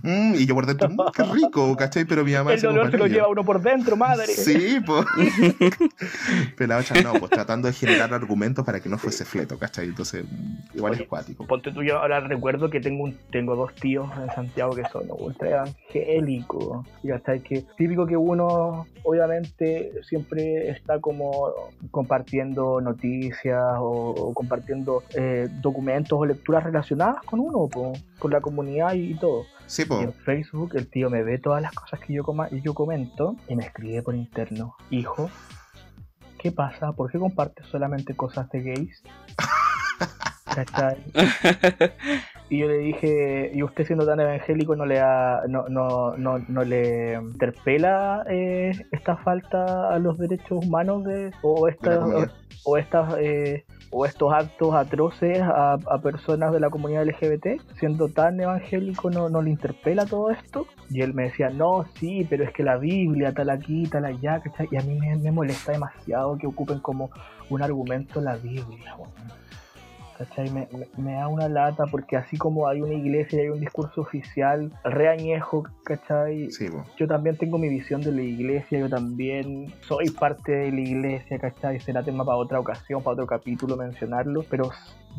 [0.04, 2.06] Mm", y, yo por dentro, mm, qué rico, ¿cachai?
[2.06, 2.54] Pero mi mamá...
[2.54, 4.28] El dolor se lo lleva uno por dentro, madre.
[4.28, 5.08] Sí, pues.
[6.56, 9.86] Pero la otra no, pues tratando de generar argumentos para que no fuese fleto, ¿cachai?
[9.86, 10.24] Entonces,
[10.76, 11.48] igual es cuático.
[11.48, 15.08] Ponte tú, yo ahora recuerdo que tengo un, tengo dos tíos en Santiago que son
[15.10, 17.40] ultra evangélicos, ¿cachai?
[17.40, 21.52] Que típico que uno, obviamente, siempre está como
[21.90, 29.16] compartiendo noticias o, compartiendo eh, documentos o lecturas relacionadas con uno, con la comunidad y,
[29.16, 29.48] todo.
[29.70, 32.60] Sí, Y en Facebook el tío me ve todas las cosas que yo, coma, y
[32.62, 35.30] yo comento y me escribe por interno, hijo,
[36.40, 36.94] ¿qué pasa?
[36.94, 39.04] ¿Por qué compartes solamente cosas de gays?
[42.50, 45.00] y yo le dije, ¿y usted siendo tan evangélico no le
[45.48, 51.68] no, no, no, no le interpela eh, esta falta a los derechos humanos de, o
[51.68, 52.30] estas
[52.66, 58.40] o, estas eh, o estos actos atroces a, personas de la comunidad LGBT, siendo tan
[58.40, 60.68] evangélico no, no le interpela todo esto?
[60.90, 64.42] Y él me decía, no, sí, pero es que la Biblia, tal aquí, tal allá,
[64.72, 67.10] Y a mí me, molesta demasiado que ocupen como
[67.50, 68.96] un argumento la Biblia,
[70.20, 70.50] ¿cachai?
[70.52, 74.02] Me, me, da una lata porque así como hay una iglesia y hay un discurso
[74.02, 76.50] oficial reañejo, ¿cachai?
[76.98, 81.40] yo también tengo mi visión de la iglesia, yo también soy parte de la iglesia,
[81.40, 81.80] ¿cachai?
[81.80, 84.70] Será tema para otra ocasión, para otro capítulo mencionarlo, pero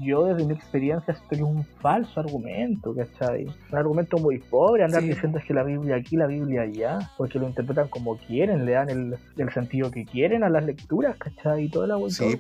[0.03, 3.47] yo desde mi experiencia esto es un falso argumento, ¿cachai?
[3.73, 7.49] Un argumento muy pobre, andar diciendo que la Biblia aquí, la Biblia allá, porque lo
[7.49, 11.65] interpretan como quieren, le dan el, el sentido que quieren a las lecturas, ¿cachai?
[11.65, 12.25] Y toda la vuelta.
[12.25, 12.37] Sí,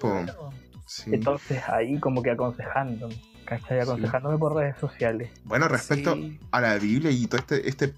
[1.07, 3.17] entonces ahí como que aconsejándome.
[3.51, 3.81] ¿cachai?
[3.81, 5.31] Aconsejándome por redes sociales.
[5.45, 6.17] Bueno, respecto
[6.53, 7.95] a la Biblia y todo este, este,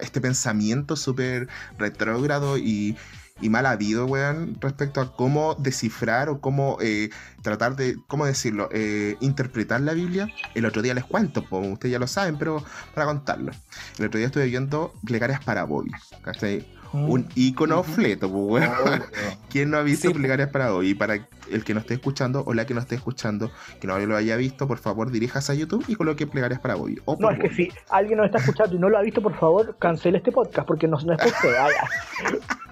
[0.00, 2.96] este pensamiento súper retrógrado y,
[3.40, 7.10] mal habido, weón, respecto a cómo descifrar o cómo eh,
[7.42, 10.28] tratar de, ¿cómo decirlo?, eh, interpretar la Biblia.
[10.54, 13.50] El otro día les cuento, pues ustedes ya lo saben, pero para contarlo.
[13.98, 15.90] El otro día estuve viendo plegarias para Bobby,
[16.22, 16.64] ¿cachai?
[16.92, 18.68] Un icono fleto, pues,
[19.50, 20.90] ¿Quién no ha visto plegarias para hoy?
[20.90, 23.50] Y para el que no esté escuchando o la que no esté escuchando,
[23.80, 27.00] que no lo haya visto, por favor, diríjase a YouTube y coloque plegarias para hoy.
[27.18, 29.76] no, es que si alguien no está escuchando y no lo ha visto, por favor,
[29.78, 31.52] cancele este podcast porque no, no es por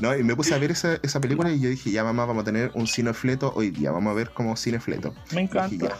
[0.00, 2.42] No, y me puse a ver esa, esa, película y yo dije, ya mamá, vamos
[2.42, 5.14] a tener un cine fleto hoy día, vamos a ver como cine fleto.
[5.32, 5.96] Me encanta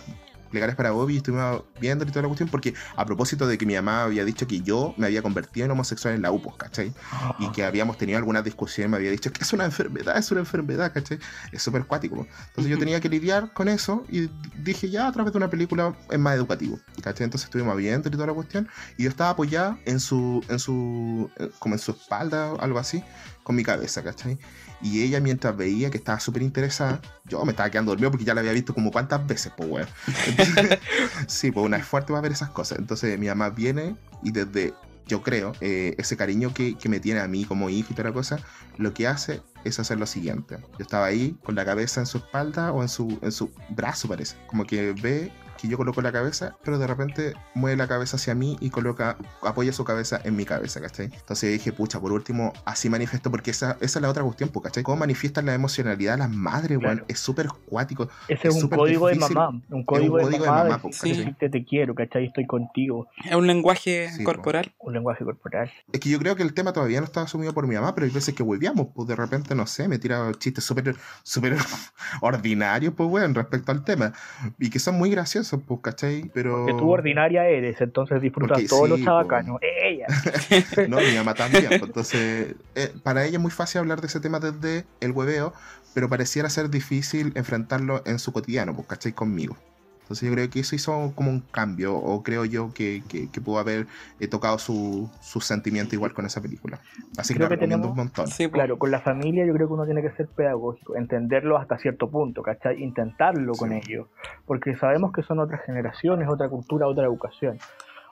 [0.53, 3.67] legales para Bobby y estuvimos viendo y toda la cuestión, porque a propósito de que
[3.67, 6.93] mi mamá había dicho que yo me había convertido en homosexual en la UPO, ¿cachai?
[7.39, 10.41] Y que habíamos tenido algunas discusiones, me había dicho que es una enfermedad, es una
[10.41, 11.19] enfermedad, ¿cachai?
[11.53, 12.27] Es súper cuático.
[12.49, 14.29] Entonces yo tenía que lidiar con eso y
[14.63, 17.25] dije ya a través de una película es más educativo, ¿cachai?
[17.25, 21.31] Entonces estuvimos viendo y toda la cuestión y yo estaba apoyada en su, en su,
[21.59, 23.03] como en su espalda, algo así,
[23.43, 24.39] con mi cabeza, ¿cachai?
[24.81, 28.35] Y ella, mientras veía que estaba súper interesada, yo me estaba quedando dormido porque ya
[28.35, 29.89] la había visto como cuántas veces, pues, weón.
[31.27, 32.79] sí, pues una es fuerte va a ver esas cosas.
[32.79, 34.75] Entonces mi mamá viene y desde,
[35.07, 38.11] yo creo, eh, ese cariño que, que, me tiene a mí como hijo y toda
[38.11, 38.39] la cosa,
[38.77, 40.59] lo que hace es hacer lo siguiente.
[40.79, 44.09] Yo estaba ahí con la cabeza en su espalda o en su, en su brazo,
[44.09, 44.37] parece.
[44.47, 48.35] Como que ve que yo coloco la cabeza, pero de repente mueve la cabeza hacia
[48.35, 51.07] mí y coloca, apoya su cabeza en mi cabeza, ¿cachai?
[51.07, 54.65] Entonces dije, pucha, por último, así manifiesto, porque esa, esa es la otra cuestión, pues,
[54.65, 54.83] ¿cachai?
[54.83, 57.05] ¿Cómo manifiestan la emocionalidad las madres, weón?
[57.07, 58.09] Es súper cuático.
[58.27, 62.27] Ese es, un código de mamá, un código, de, mamá, pues, te quiero, ¿cachai?
[62.27, 63.07] Estoy contigo.
[63.25, 64.75] Es un lenguaje corporal.
[64.81, 65.71] Un lenguaje corporal.
[65.93, 68.05] Es que yo creo que el tema todavía no está asumido por mi mamá, pero
[68.05, 71.57] hay veces que volvíamos, pues de repente, no sé, me tira chistes súper súper
[72.21, 74.13] ordinarios, pues, weón, respecto al tema.
[74.59, 76.31] Y que son muy graciosos, pues, ¿cachai?
[76.33, 76.65] Pero...
[76.65, 79.59] Porque tú ordinaria eres, entonces disfrutas todos los chabacanos.
[79.61, 80.07] Ella.
[80.89, 81.67] no, mi mamá también.
[81.69, 85.53] Pues, entonces, eh, para ella es muy fácil hablar de ese tema desde el hueveo,
[85.95, 89.13] pero pareciera ser difícil enfrentarlo en su cotidiano, pues, ¿cachai?
[89.13, 89.57] Conmigo.
[90.03, 93.59] Entonces yo creo que eso hizo como un cambio, o creo yo que, que, pudo
[93.59, 93.87] haber
[94.21, 96.81] eh, tocado su, su, sentimiento igual con esa película.
[97.17, 98.27] Así creo que, que tenemos, un montón.
[98.27, 101.79] Sí, claro, con la familia yo creo que uno tiene que ser pedagógico, entenderlo hasta
[101.79, 102.83] cierto punto, ¿cachai?
[102.83, 104.09] Intentarlo con ellos,
[104.45, 107.59] porque sabemos que son otras generaciones, otra cultura, otra educación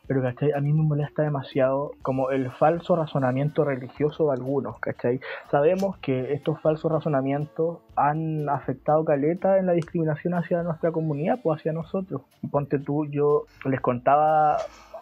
[0.07, 0.53] pero ¿cachai?
[0.53, 5.21] A mí me molesta demasiado como el falso razonamiento religioso de algunos, ¿cachai?
[5.51, 11.61] Sabemos que estos falsos razonamientos han afectado caleta en la discriminación hacia nuestra comunidad, pues
[11.61, 12.23] hacia nosotros.
[12.51, 14.59] Ponte tú, yo les contaba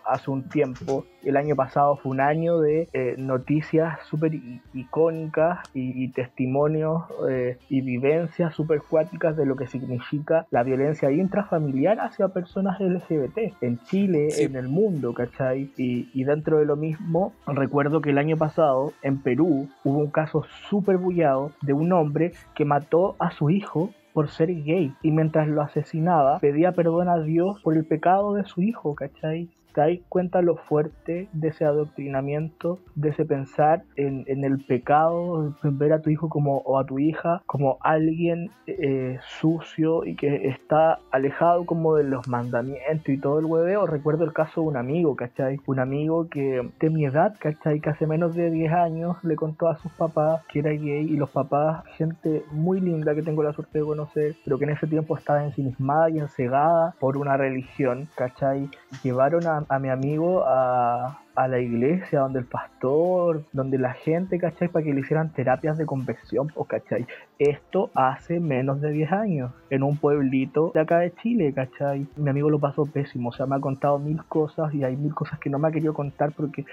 [0.08, 1.04] hace un tiempo.
[1.22, 4.32] El año pasado fue un año de eh, noticias súper
[4.72, 12.00] icónicas y, testimonios eh, y vivencias súper cuáticas de lo que significa la violencia intrafamiliar
[12.00, 15.70] hacia personas LGBT en Chile, en el mundo, ¿cachai?
[15.76, 20.10] Y, y, dentro de lo mismo, recuerdo que el año pasado en Perú hubo un
[20.10, 25.12] caso súper bullado de un hombre que mató a su hijo por ser gay y
[25.12, 29.48] mientras lo asesinaba pedía perdón a Dios por el pecado de su hijo, ¿cachai?
[29.78, 36.00] Das cuenta lo fuerte de ese adoctrinamiento, de ese pensar en, el pecado, ver a
[36.00, 41.64] tu hijo como o a tu hija como alguien eh, sucio y que está alejado
[41.66, 43.86] como de los mandamientos y todo el hueveo.
[43.86, 45.60] Recuerdo el caso de un amigo, ¿cachai?
[45.66, 47.80] Un amigo que de mi edad, ¿cachai?
[47.80, 51.16] Que hace menos de 10 años le contó a sus papás que era gay y
[51.16, 54.86] los papás, gente muy linda que tengo la suerte de conocer, pero que en ese
[54.86, 58.68] tiempo estaba ensimismada y ensegada por una religión, ¿cachai?
[59.02, 64.38] Llevaron a, a mi amigo a, a la iglesia, donde el pastor, donde la gente,
[64.38, 64.68] ¿cachai?
[64.68, 67.06] Para que le hicieran terapias de conversión, pues, ¿cachai?
[67.38, 72.06] Esto hace menos de 10 años, en un pueblito de acá de Chile, ¿cachai?
[72.16, 75.14] Mi amigo lo pasó pésimo, o sea, me ha contado mil cosas y hay mil
[75.14, 76.64] cosas que no me ha querido contar porque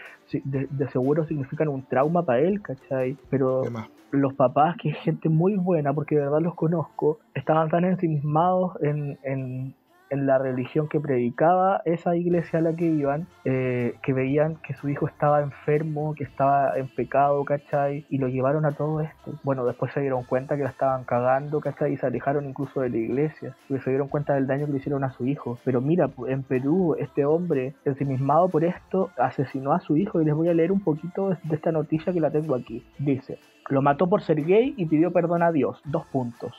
[0.44, 3.18] de, de seguro significan un trauma para él, ¿cachai?
[3.30, 3.64] Pero
[4.12, 8.82] los papás, que es gente muy buena, porque de verdad los conozco, estaban tan ensimismados
[8.82, 9.76] en, en
[10.10, 14.74] en la religión que predicaba esa iglesia a la que iban, eh, que veían que
[14.76, 18.06] su hijo estaba enfermo, que estaba en pecado, ¿cachai?
[18.10, 19.34] Y lo llevaron a todo esto.
[19.44, 21.94] Bueno, después se dieron cuenta que la estaban cagando, ¿cachai?
[21.94, 24.78] Y se alejaron incluso de la iglesia, porque se dieron cuenta del daño que le
[24.78, 25.58] hicieron a su hijo.
[25.64, 30.36] Pero mira, en Perú, este hombre, ensimismado por esto, asesinó a su hijo y les
[30.36, 32.86] voy a leer un poquito de esta noticia que la tengo aquí.
[33.00, 33.40] Dice,
[33.70, 35.82] lo mató por ser gay y pidió perdón a Dios.
[35.86, 36.54] Dos puntos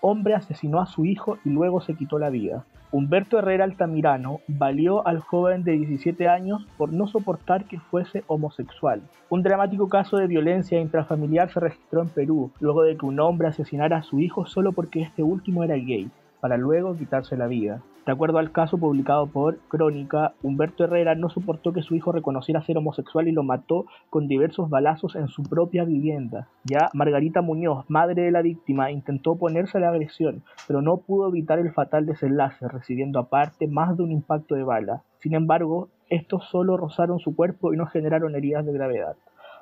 [0.00, 2.64] hombre asesinó a su hijo y luego se quitó la vida.
[2.92, 9.00] Humberto Herrera Altamirano valió al joven de 17 años por no soportar que fuese homosexual.
[9.28, 13.46] Un dramático caso de violencia intrafamiliar se registró en Perú, luego de que un hombre
[13.46, 16.10] asesinara a su hijo solo porque este último era gay,
[16.40, 17.80] para luego quitarse la vida.
[18.06, 22.62] De acuerdo al caso publicado por Crónica, Humberto Herrera no soportó que su hijo reconociera
[22.62, 26.48] ser homosexual y lo mató con diversos balazos en su propia vivienda.
[26.64, 31.28] Ya Margarita Muñoz, madre de la víctima, intentó oponerse a la agresión, pero no pudo
[31.28, 35.02] evitar el fatal desenlace, recibiendo aparte más de un impacto de bala.
[35.18, 39.16] Sin embargo, estos solo rozaron su cuerpo y no generaron heridas de gravedad.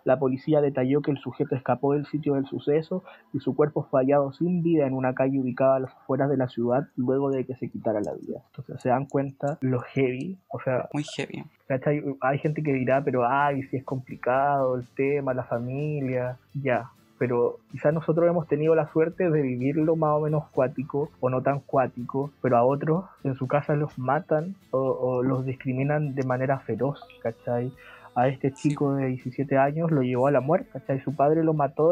[0.09, 4.01] La policía detalló que el sujeto escapó del sitio del suceso y su cuerpo fue
[4.01, 7.45] hallado sin vida en una calle ubicada a las afueras de la ciudad luego de
[7.45, 8.41] que se quitara la vida.
[8.47, 10.89] Entonces se dan cuenta lo heavy, o sea...
[10.95, 11.45] Muy heavy.
[12.23, 17.59] Hay gente que dirá, pero ay, si es complicado el tema, la familia, ya, pero
[17.71, 21.61] quizás nosotros hemos tenido la suerte de vivirlo más o menos cuático o no tan
[21.61, 26.61] cuático, pero a otros en su casa los matan o, o los discriminan de manera
[26.61, 27.73] feroz, ¿cachai?
[28.19, 31.01] A este chico de 17 años lo llevó a la muerte, ¿cachai?
[31.03, 31.91] Su padre lo mató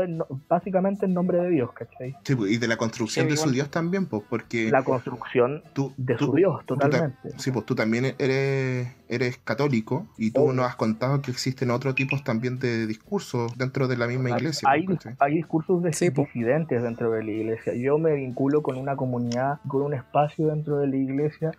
[0.49, 2.17] básicamente en nombre de Dios, ¿cachai?
[2.25, 4.71] Sí, pues, y de la construcción de su Dios también, pues, porque...
[4.71, 5.63] La construcción
[5.97, 7.31] de su Dios, totalmente.
[7.37, 11.95] sí, pues tú también eres, eres católico y tú nos has contado que existen otros
[11.95, 14.69] tipos también de discursos dentro de la misma iglesia.
[14.69, 14.85] Hay,
[15.19, 17.75] hay discursos de disidentes dentro de la iglesia.
[17.75, 21.53] Yo me vinculo con una comunidad, con un espacio dentro de la iglesia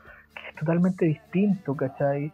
[0.49, 2.31] es totalmente distinto, ¿cachai?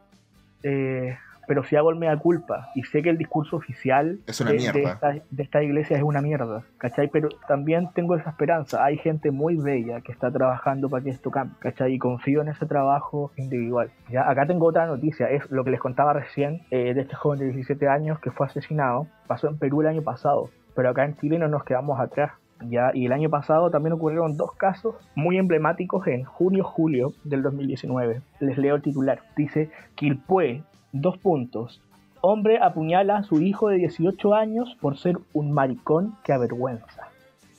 [0.64, 1.16] Eh,
[1.48, 5.98] pero si hago el mea culpa y sé que el discurso oficial de, esta, iglesia
[5.98, 7.10] es una mierda, ¿cachai?
[7.10, 8.84] Pero también tengo esa esperanza.
[8.84, 11.94] Hay gente muy bella que está trabajando para que esto cambie, ¿cachai?
[11.94, 13.92] Y confío en ese trabajo individual.
[14.10, 17.40] Ya, acá tengo otra noticia, es lo que les contaba recién eh, de este joven
[17.40, 19.08] de 17 años que fue asesinado.
[19.28, 22.32] Pasó en Perú el año pasado, pero acá en Chile no nos quedamos atrás.
[22.70, 28.22] Ya, y el año pasado también ocurrieron dos casos muy emblemáticos en junio-julio del 2019.
[28.40, 29.20] Les leo el titular.
[29.36, 30.64] Dice, Quilpué,
[30.96, 31.82] Dos puntos.
[32.22, 37.08] Hombre apuñala a su hijo de 18 años por ser un maricón que avergüenza.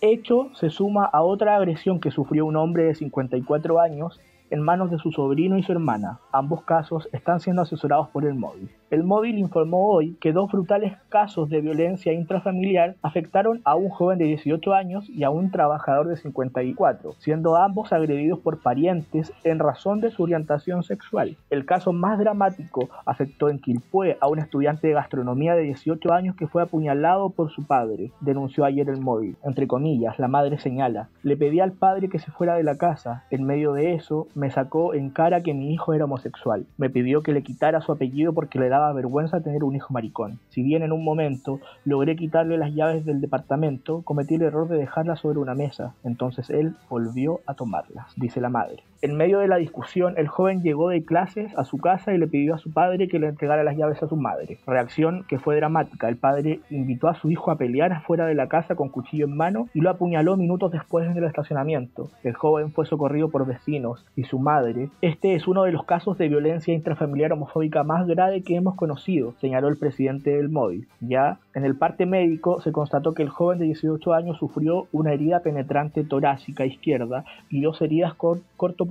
[0.01, 4.21] Hecho se suma a otra agresión que sufrió un hombre de 54 años
[4.51, 6.21] en manos de su sobrino y su hermana.
[6.31, 8.71] Ambos casos están siendo asesorados por el móvil.
[8.91, 14.19] El móvil informó hoy que dos brutales casos de violencia intrafamiliar afectaron a un joven
[14.19, 19.59] de 18 años y a un trabajador de 54, siendo ambos agredidos por parientes en
[19.59, 21.37] razón de su orientación sexual.
[21.51, 26.37] El caso más dramático afectó en Quilpué a un estudiante de gastronomía de 18 años
[26.37, 29.37] que fue apuñalado por su padre, denunció ayer el móvil.
[29.45, 33.25] Entre comillas, la madre señala, le pedí al padre que se fuera de la casa.
[33.31, 36.67] En medio de eso, me sacó en cara que mi hijo era homosexual.
[36.77, 40.41] Me pidió que le quitara su apellido porque le daba vergüenza tener un hijo maricón.
[40.49, 44.79] Si bien en un momento logré quitarle las llaves del departamento, cometí el error de
[44.79, 45.95] dejarlas sobre una mesa.
[46.03, 48.83] Entonces él volvió a tomarlas, dice la madre.
[49.05, 52.27] En medio de la discusión, el joven llegó de clases a su casa y le
[52.27, 54.57] pidió a su padre que le entregara las llaves a su madre.
[54.67, 56.09] Reacción que fue dramática.
[56.09, 59.37] El padre invitó a su hijo a pelear afuera de la casa con cuchillo en
[59.37, 62.09] mano y lo apuñaló minutos después en el estacionamiento.
[62.23, 64.89] El joven fue socorrido por vecinos y su madre.
[65.03, 69.35] Este es uno de los casos de violencia intrafamiliar homofóbica más grave que hemos conocido,
[69.39, 70.89] señaló el presidente del móvil.
[71.01, 75.13] Ya en el parte médico se constató que el joven de 18 años sufrió una
[75.13, 78.43] herida penetrante torácica izquierda y dos heridas con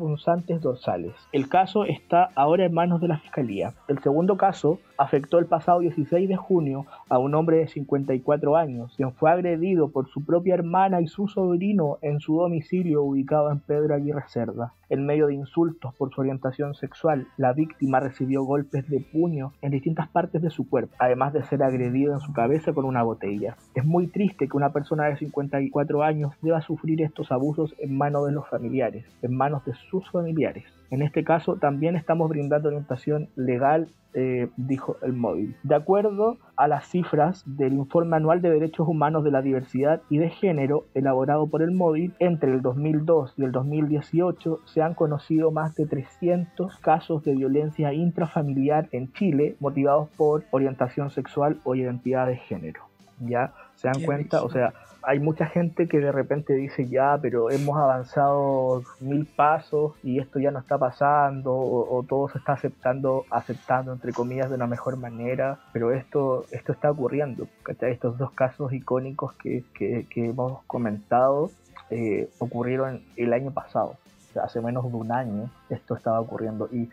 [0.04, 1.14] cortopunzantes dorsales.
[1.32, 3.74] El caso está ahora en manos de la fiscalía.
[3.88, 8.94] El segundo caso afectó el pasado 16 de junio a un hombre de 54 años,
[8.96, 13.60] quien fue agredido por su propia hermana y su sobrino en su domicilio ubicado en
[13.60, 14.74] Pedro Aguirre Cerda.
[14.90, 19.72] En medio de insultos por su orientación sexual, la víctima recibió golpes de puño en
[19.72, 23.58] distintas partes de su cuerpo, además de ser agredido en su cabeza con una botella.
[23.74, 28.28] Es muy triste que una persona de 54 años deba sufrir estos abusos en manos
[28.28, 30.66] de los familiares, en manos de sus familiares.
[30.94, 35.56] En este caso también estamos brindando orientación legal, eh, dijo el móvil.
[35.64, 40.20] De acuerdo a las cifras del Informe Anual de Derechos Humanos de la Diversidad y
[40.20, 45.50] de Género elaborado por el móvil, entre el 2002 y el 2018 se han conocido
[45.50, 52.28] más de 300 casos de violencia intrafamiliar en Chile motivados por orientación sexual o identidad
[52.28, 52.82] de género.
[53.20, 53.52] ¿Ya?
[53.84, 54.44] ¿Se dan cuenta?
[54.44, 59.92] O sea, hay mucha gente que de repente dice ya, pero hemos avanzado mil pasos
[60.04, 64.56] y esto ya no está pasando o, todo se está aceptando, aceptando entre comillas de
[64.56, 67.46] una mejor manera, pero esto, esto está ocurriendo.
[67.82, 71.52] Estos dos casos icónicos que, que, hemos comentado
[71.90, 73.98] eh, ocurrieron el año pasado,
[74.42, 76.90] hace menos de un año esto estaba ocurriendo y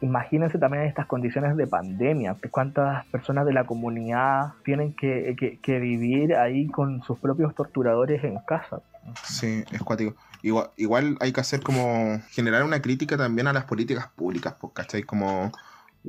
[0.00, 6.68] imagínense también estas condiciones de pandemia, cuántas personas de la comunidad tienen que, vivir ahí
[6.68, 8.80] con sus propios torturadores en casa.
[9.24, 10.14] Sí, es cuático.
[10.42, 14.72] Igual, igual hay que hacer como generar una crítica también a las políticas públicas, pues,
[14.72, 15.02] ¿cachai?
[15.02, 15.50] Como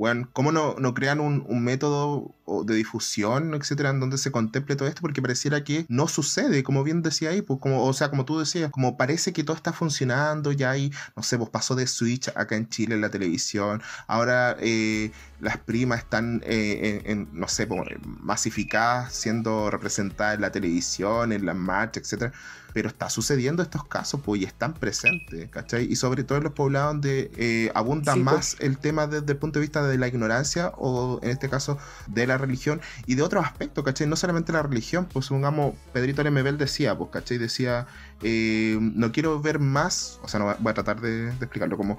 [0.00, 2.34] bueno, ¿cómo no, no crean un, método
[2.64, 5.02] de difusión, etcétera, en donde se contemple todo esto?
[5.02, 8.38] Porque pareciera que no sucede, como bien decía ahí, pues como, o sea, como tú
[8.38, 12.28] decías, como parece que todo está funcionando, ya hay, no sé, pues pasó de Switch
[12.28, 17.66] acá en Chile en la televisión, ahora eh, las primas están, eh, en, no sé,
[17.66, 22.32] pues, masificadas, siendo representadas en la televisión, en las marchas, etcétera
[22.72, 25.90] pero está sucediendo estos casos, pues, y están presentes, ¿cachai?
[25.90, 28.24] Y sobre todo en los poblados donde eh, abunda pues.
[28.24, 31.78] más el tema desde el punto de vista de la ignorancia o en este caso
[32.06, 34.06] de la religión y de otros aspectos, ¿cachai?
[34.06, 37.38] No solamente la religión, pues supongamos, Pedrito Lemebel decía, pues, ¿cachai?
[37.38, 37.86] Decía,
[38.22, 41.98] eh, no quiero ver más, o sea, no voy a tratar de, explicarlo como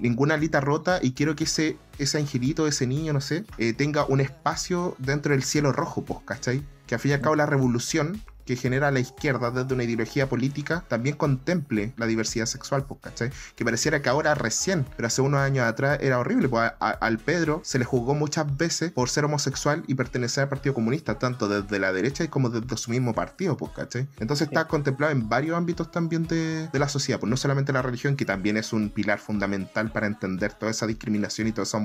[0.00, 4.04] ninguna alita rota y quiero que ese, ese angelito, ese niño, no sé, eh, tenga
[4.06, 6.62] un espacio dentro del cielo rojo, pues, ¿cachai?
[6.86, 10.28] Que al fin y al cabo la revolución que genera la izquierda desde una ideología
[10.28, 13.30] política también contemple la diversidad sexual, ¿cachai?
[13.56, 17.60] Que pareciera que ahora recién, pero hace unos años atrás era horrible, pues al Pedro
[17.64, 21.78] se le juzgó muchas veces por ser homosexual y pertenecer al Partido Comunista, tanto desde
[21.78, 24.08] la derecha como desde su mismo partido, ¿cachai?
[24.18, 28.16] Entonces está contemplado en varios ámbitos también de, la sociedad, pues no solamente la religión,
[28.16, 31.78] que también es un pilar fundamental para entender toda esa discriminación y todo esa,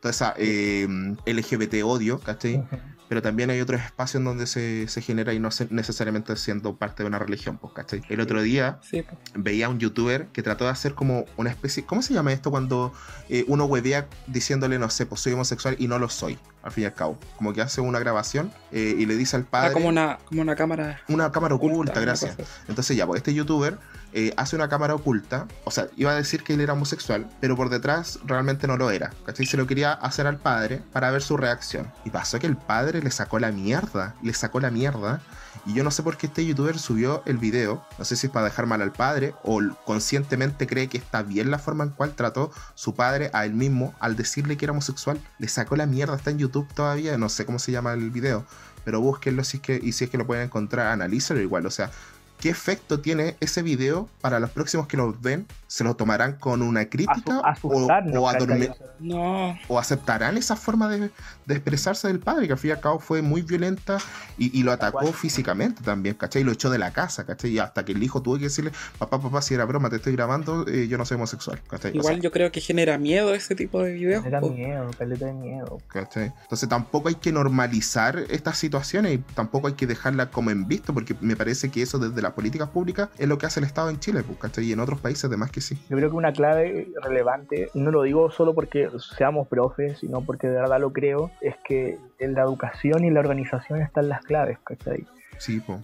[0.00, 0.86] toda esa eh,
[1.26, 2.64] LGBT odio, ¿cachai?
[3.08, 7.02] Pero también hay otros espacios donde se, se genera y no necesariamente necesariamente siendo parte
[7.02, 8.02] de una religión, pues, ¿cachai?
[8.08, 9.04] El otro día pues.
[9.34, 12.50] veía a un youtuber que trató de hacer como una especie, ¿cómo se llama esto
[12.50, 12.92] cuando
[13.28, 16.82] eh, uno huevea diciéndole, no sé, pues soy homosexual y no lo soy, al fin
[16.82, 17.18] y al cabo?
[17.36, 19.72] Como que hace una grabación eh, y le dice al ah, padre...
[19.72, 21.00] como una, como una cámara...
[21.08, 22.36] Una cámara oculta, gracias.
[22.68, 23.78] Entonces ya, pues este youtuber
[24.14, 27.56] eh, hace una cámara oculta, o sea, iba a decir que él era homosexual, pero
[27.56, 29.46] por detrás realmente no lo era, ¿cachai?
[29.46, 31.90] Se lo quería hacer al padre para ver su reacción.
[32.04, 35.22] Y pasó que el padre le sacó la mierda, le sacó la mierda.
[35.66, 38.32] Y yo no sé por qué este youtuber subió el video, no sé si es
[38.32, 42.14] para dejar mal al padre o conscientemente cree que está bien la forma en cual
[42.14, 45.20] trató su padre a él mismo al decirle que era homosexual.
[45.38, 48.44] Le sacó la mierda, está en YouTube todavía, no sé cómo se llama el video,
[48.84, 51.70] pero búsquenlo si es que, y si es que lo pueden encontrar, analízalo igual, o
[51.70, 51.90] sea,
[52.42, 55.46] qué efecto tiene ese video para los próximos que lo ven.
[55.68, 58.28] ¿Se lo tomarán con una crítica o, o,
[59.68, 61.10] o, aceptarán esa forma de,
[61.48, 63.96] expresarse del padre, que al fin y al cabo fue muy violenta
[64.36, 66.42] y, lo atacó físicamente también, ¿cachai?
[66.42, 67.52] Y lo echó de la casa, ¿cachai?
[67.52, 70.12] Y hasta que el hijo tuvo que decirle, papá, papá, si era broma, te estoy
[70.12, 71.96] grabando, eh, yo no soy homosexual, ¿cachai?
[71.96, 74.24] Igual yo creo que genera miedo ese tipo de videos.
[74.24, 75.80] Genera miedo, peleta de miedo.
[75.88, 76.34] ¿cachai?
[76.42, 80.92] Entonces tampoco hay que normalizar estas situaciones y tampoco hay que dejarla como en visto,
[80.92, 83.90] porque me parece que eso desde la políticas públicas es lo que hace el Estado
[83.90, 85.78] en Chile, pues, Y en otros países además que sí.
[85.88, 90.22] Yo creo que una clave relevante, y no lo digo solo porque seamos profes, sino
[90.22, 94.22] porque de verdad lo creo, es que en la educación y la organización están las
[94.24, 95.06] claves, ¿cachai?
[95.38, 95.80] Sí, pues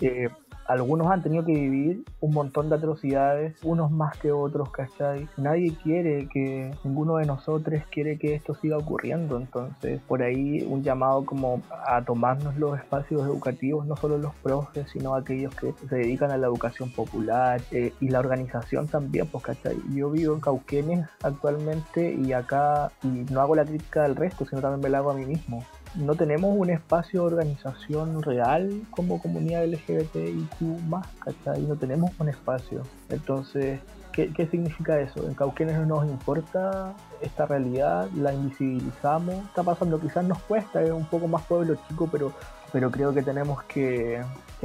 [0.69, 5.27] algunos han tenido que vivir un montón de atrocidades, unos más que otros, ¿cachai?
[5.39, 10.83] Nadie quiere que, ninguno de nosotros quiere que esto siga ocurriendo, entonces por ahí un
[10.83, 15.97] llamado como a tomarnos los espacios educativos, no solo los profes, sino aquellos que se
[15.97, 19.77] dedican a la educación popular eh, y la organización también, pues, ¿cachai?
[19.95, 24.61] Yo vivo en Cauquenes actualmente y acá, y no hago la crítica del resto, sino
[24.61, 25.65] también me la hago a mí mismo
[25.95, 31.63] no tenemos un espacio de organización real como comunidad LGBTIQ más, ¿cachai?
[31.63, 32.83] No tenemos un espacio.
[33.09, 33.81] Entonces,
[34.13, 35.27] ¿qué, significa eso?
[35.27, 40.91] En Cauquenes no nos importa esta realidad, la invisibilizamos, está pasando, quizás nos cuesta, es
[40.91, 42.33] un poco más pueblo chico, pero,
[42.73, 44.23] pero creo que tenemos que,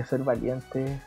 [0.09, 0.99] ser valientes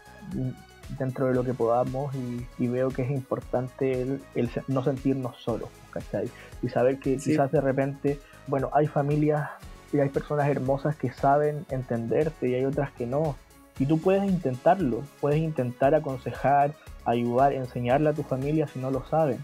[0.99, 2.15] dentro de lo que podamos
[2.59, 4.03] y, veo que es importante
[4.35, 6.31] el, no sentirnos solos, ¿cachai?
[6.63, 9.51] Y saber que quizás de repente, bueno, hay familias
[9.93, 13.37] y hay personas hermosas que saben entenderte y hay otras que no.
[13.79, 16.73] Y tú puedes intentarlo, puedes intentar aconsejar,
[17.05, 19.39] ayudar, enseñarle a tu familia si no lo saben.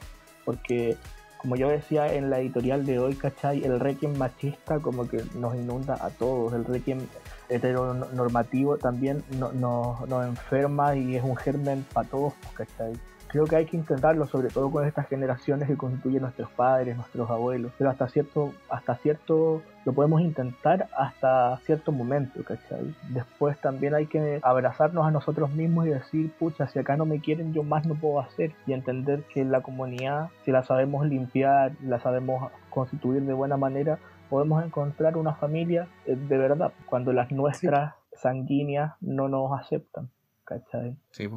[0.45, 0.97] Porque,
[1.38, 3.62] como yo decía en la editorial de hoy, ¿cachai?
[3.62, 6.55] El requiem machista como que nos inunda a todos.
[6.55, 7.01] El requiem
[7.51, 12.95] heteronormativo también nos enferma y es un germen para todos, ¿cachai?
[13.33, 17.30] Creo que hay que intentarlo, sobre todo con estas generaciones que constituyen nuestros padres, nuestros
[17.30, 22.95] abuelos, pero hasta cierto, hasta cierto, lo podemos intentar hasta cierto momento, ¿cachai?
[23.09, 27.20] Después también hay que abrazarnos a nosotros mismos y decir, pucha, si acá no me
[27.20, 31.72] quieren, yo más no puedo hacer, y entender que la comunidad, si la sabemos limpiar,
[31.83, 37.33] la sabemos constituir de buena manera, podemos encontrar una familia eh, de verdad, cuando las
[37.33, 40.11] nuestras sanguíneas no nos aceptan,
[40.45, 40.99] ¿cachai?
[41.12, 41.28] Sí,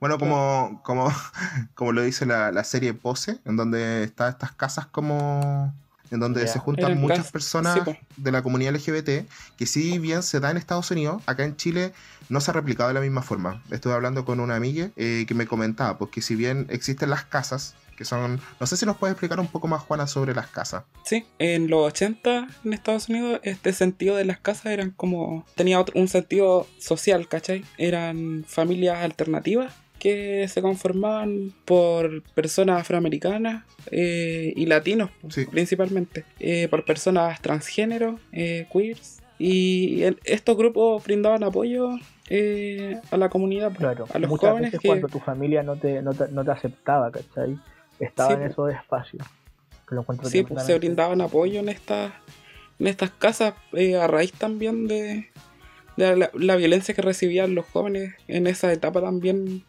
[0.00, 1.12] bueno, como, como,
[1.74, 5.74] como lo dice la, serie Pose, en donde están estas casas como
[6.10, 7.78] en donde se juntan muchas personas
[8.16, 11.92] de la comunidad LGBT, que si bien se da en Estados Unidos, acá en Chile
[12.28, 13.62] no se ha replicado de la misma forma.
[13.70, 17.24] Estuve hablando con una amiga eh, que me comentaba, pues que si bien existen las
[17.24, 20.48] casas, que son, no sé si nos puedes explicar un poco más, Juana, sobre las
[20.48, 20.84] casas.
[21.04, 25.84] Sí, en los 80 en Estados Unidos este sentido de las casas eran como, tenía
[25.94, 27.64] un sentido social, ¿cachai?
[27.78, 35.10] Eran familias alternativas que se conformaban por personas afroamericanas eh, y latinos
[35.50, 39.22] principalmente, eh, por personas transgénero, eh, queers.
[39.38, 41.90] Y estos grupos brindaban apoyo
[43.10, 44.72] a la comunidad, pues, a los muchas jóvenes.
[44.72, 47.58] Veces cuando tu familia no te, no te, aceptaba, ¿cachai?
[47.98, 48.50] Estaba en pues.
[48.52, 49.22] esos espacios.
[50.24, 52.12] sí, pues, se brindaban apoyo en estas,
[52.78, 53.54] en estas casas
[53.98, 55.30] a raíz también de,
[55.96, 59.64] la, la, violencia que recibían los jóvenes en esa etapa también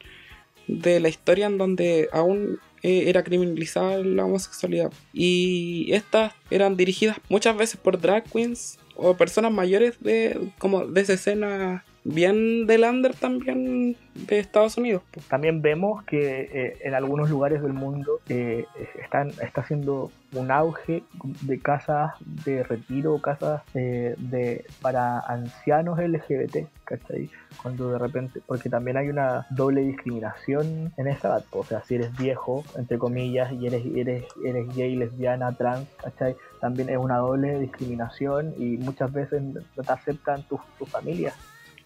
[0.68, 4.92] de la historia en donde aún eh, era criminalizada la homosexualidad.
[5.14, 11.02] Y estas eran dirigidas muchas veces por drag queens o personas mayores de como de
[11.02, 15.04] esa escena bien del under también de Estados Unidos.
[15.30, 18.66] También vemos que eh, en algunos lugares del mundo eh,
[19.02, 21.04] están, está haciendo un auge
[21.42, 22.14] de casas
[22.46, 27.30] de retiro, casas eh, de para ancianos LGBT, ¿cachai?
[27.62, 31.96] Cuando de repente, porque también hay una doble discriminación en esa edad, o sea, si
[31.96, 36.36] eres viejo, entre comillas, y eres, eres, eres gay, lesbiana, trans, ¿cachai?
[36.60, 41.36] También es una doble discriminación y muchas veces no te aceptan tus tu familias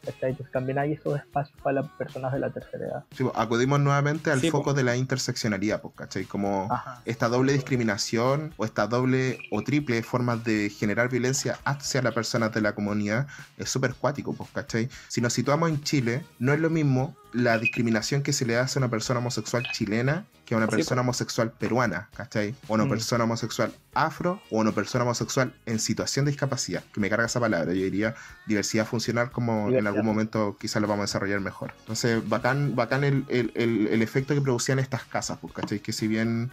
[0.08, 3.04] Entonces también hay esos espacios para las personas de la tercera edad.
[3.12, 6.26] Sí, pues, acudimos nuevamente al foco de la interseccionalidad, pues, ¿cachai?
[6.26, 6.70] Como
[7.06, 12.54] esta doble discriminación o esta doble o triple formas de generar violencia hacia las personas
[12.54, 13.28] de la comunidad
[13.58, 14.90] es súper cuático, pues, ¿cachai?
[15.08, 18.80] Si nos situamos en Chile, no es lo mismo la discriminación que se le hace
[18.80, 22.56] a una persona homosexual chilena que a una persona homosexual peruana, ¿cachai?
[22.68, 22.90] O una mm.
[22.90, 27.40] persona homosexual afro o una persona homosexual en situación de discapacidad, que me carga esa
[27.40, 28.16] palabra, yo diría
[28.46, 31.74] diversidad funcional como en algún momento quizás lo vamos a desarrollar mejor.
[31.80, 35.80] Entonces, bacán, bacán el, el, efecto que producían estas casas, pues, ¿cachai?
[35.80, 36.52] Que si bien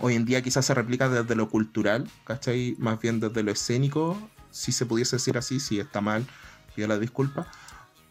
[0.00, 2.76] hoy en día quizás se replica desde lo cultural, ¿cachai?
[2.78, 4.18] Más bien desde lo escénico,
[4.50, 6.26] si se pudiese decir así, si está mal,
[6.74, 7.46] pido la disculpa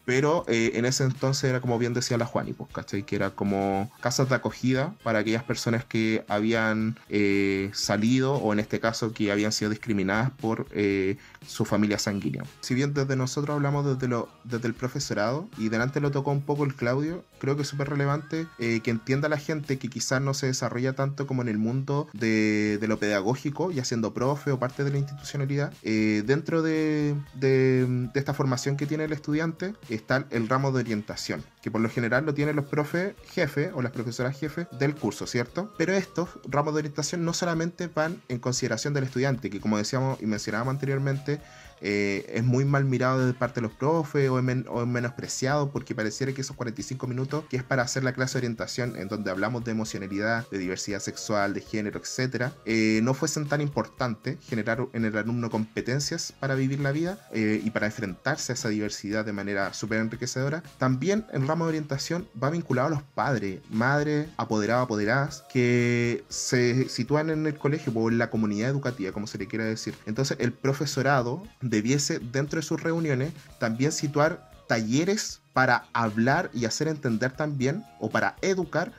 [0.04, 3.04] pero eh, en ese entonces era como bien decía la Juani, pues, ¿cachai?
[3.04, 8.60] Que era como casas de acogida para aquellas personas que habían eh, salido o en
[8.60, 12.44] este caso que habían sido discriminadas por eh, su familia sanguínea.
[12.60, 16.42] Si bien desde nosotros hablamos desde, lo, desde el profesorado y delante lo tocó un
[16.42, 20.32] poco el Claudio, creo que es súper relevante que entienda la gente que quizás no
[20.32, 24.84] se desarrolla tanto como en el mundo de, lo pedagógico, ya siendo profe o parte
[24.84, 30.48] de la institucionalidad, dentro de, de, de esta formación que tiene el estudiante, está el
[30.48, 34.38] ramo de orientación, que por lo general lo tienen los profes jefe o las profesoras
[34.38, 35.72] jefe del curso, ¿cierto?
[35.78, 40.20] Pero estos ramos de orientación no solamente van en consideración del estudiante, que como decíamos
[40.20, 41.40] y mencionábamos anteriormente,
[41.80, 44.44] eh, es muy mal mirado de parte de los profes o es,
[44.86, 48.96] menospreciado porque pareciera que esos 45 minutos que es para hacer la clase de orientación
[48.96, 53.60] en donde hablamos de emocionalidad, de diversidad sexual, de género, etc., eh, no fuesen tan
[53.60, 58.54] importantes generar en el alumno competencias para vivir la vida eh, y para enfrentarse a
[58.54, 60.62] esa diversidad de manera súper enriquecedora.
[60.78, 66.88] También el ramo de orientación va vinculado a los padres, madres, apoderados, apoderadas, que se
[66.88, 69.94] sitúan en el colegio o en la comunidad educativa, como se le quiera decir.
[70.04, 76.88] Entonces el profesorado debiese dentro de sus reuniones también situar talleres para hablar y hacer
[76.88, 78.90] entender también o para educar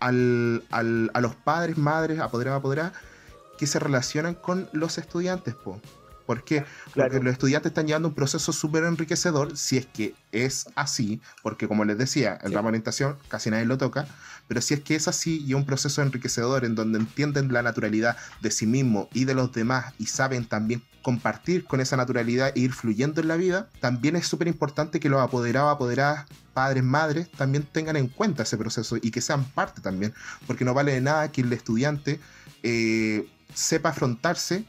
[0.00, 2.92] al, a los padres, madres, apoderados, apoderadas
[3.58, 5.54] que se relacionan con los estudiantes.
[5.54, 5.78] Po.
[6.28, 6.66] ¿Por qué?
[6.94, 11.66] Porque los estudiantes están llevando un proceso súper enriquecedor, si es que es así, porque
[11.66, 14.06] como les decía, el ramo de orientación casi nadie lo toca,
[14.46, 18.18] pero si es que es así y un proceso enriquecedor en donde entienden la naturalidad
[18.42, 22.60] de sí mismo y de los demás y saben también compartir con esa naturalidad e
[22.60, 27.30] ir fluyendo en la vida, también es súper importante que los apoderados, apoderadas, padres, madres,
[27.30, 30.12] también tengan en cuenta ese proceso y que sean parte también,
[30.46, 32.20] porque no vale de nada que el estudiante
[32.62, 34.66] eh, sepa afrontarse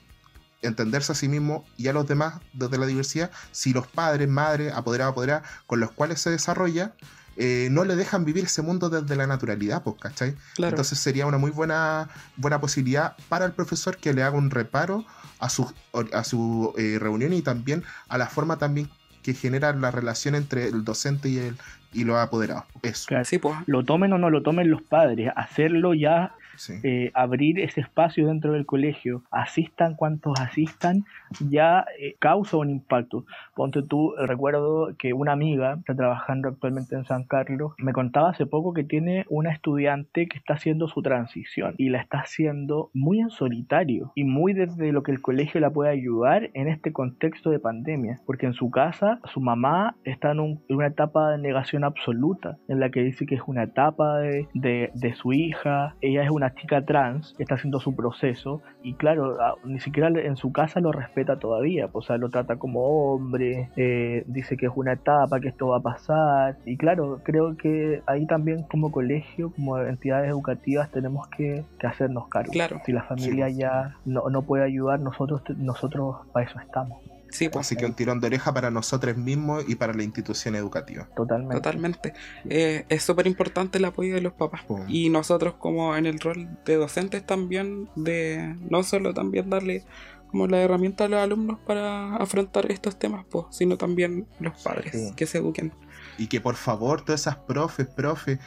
[0.61, 4.73] entenderse a sí mismo y a los demás desde la diversidad si los padres, madres,
[4.73, 6.93] apoderados, apoderadas con los cuales se desarrolla
[7.41, 10.35] eh, no le dejan vivir ese mundo desde la naturalidad, pues, ¿cachai?
[10.57, 15.05] Entonces sería una muy buena, buena posibilidad para el profesor que le haga un reparo
[15.39, 15.71] a su,
[16.11, 18.89] a su eh, reunión y también a la forma también
[19.23, 21.57] que genera la relación entre el docente y el
[21.93, 22.65] y los apoderados.
[22.83, 23.09] Eso.
[23.23, 23.55] sí, pues.
[23.65, 26.35] Lo tomen o no lo tomen los padres, hacerlo ya
[26.83, 31.05] eh, abrir ese espacio dentro del colegio, asistan cuantos asistan,
[31.49, 33.25] ya eh, causa un impacto.
[33.55, 38.45] Ponte tú, recuerdo que una amiga está trabajando actualmente en San Carlos, me contaba hace
[38.45, 43.19] poco que tiene una estudiante que está haciendo su transición y la está haciendo muy
[43.19, 47.49] en solitario y muy desde lo que el colegio la puede ayudar en este contexto
[47.49, 52.57] de pandemia, porque en su casa su mamá está en una etapa de negación absoluta,
[52.67, 56.48] en la que dice que es una etapa de, de su hija, ella es una
[56.55, 61.37] chica trans está haciendo su proceso y claro, ni siquiera en su casa lo respeta
[61.37, 65.67] todavía, o sea, lo trata como hombre, eh, dice que es una etapa, que esto
[65.67, 71.27] va a pasar y claro, creo que ahí también como colegio, como entidades educativas tenemos
[71.27, 72.51] que, hacernos cargo.
[72.51, 72.79] Claro.
[72.85, 76.99] Si la familia ya no, no puede ayudar, nosotros, nosotros para eso estamos.
[77.31, 77.67] Sí, pues.
[77.67, 81.07] Así que un tirón de oreja para nosotros mismos y para la institución educativa.
[81.15, 81.55] Totalmente.
[81.55, 82.13] Totalmente.
[82.49, 84.61] Eh, es súper importante el apoyo de los papás.
[84.87, 89.83] Y nosotros como en el rol de docentes también, de no solo también darle
[90.29, 95.13] como la herramienta a los alumnos para afrontar estos temas, pues, sino también los padres
[95.15, 95.73] que se eduquen.
[96.17, 98.39] Y que por favor todas esas profes, profes,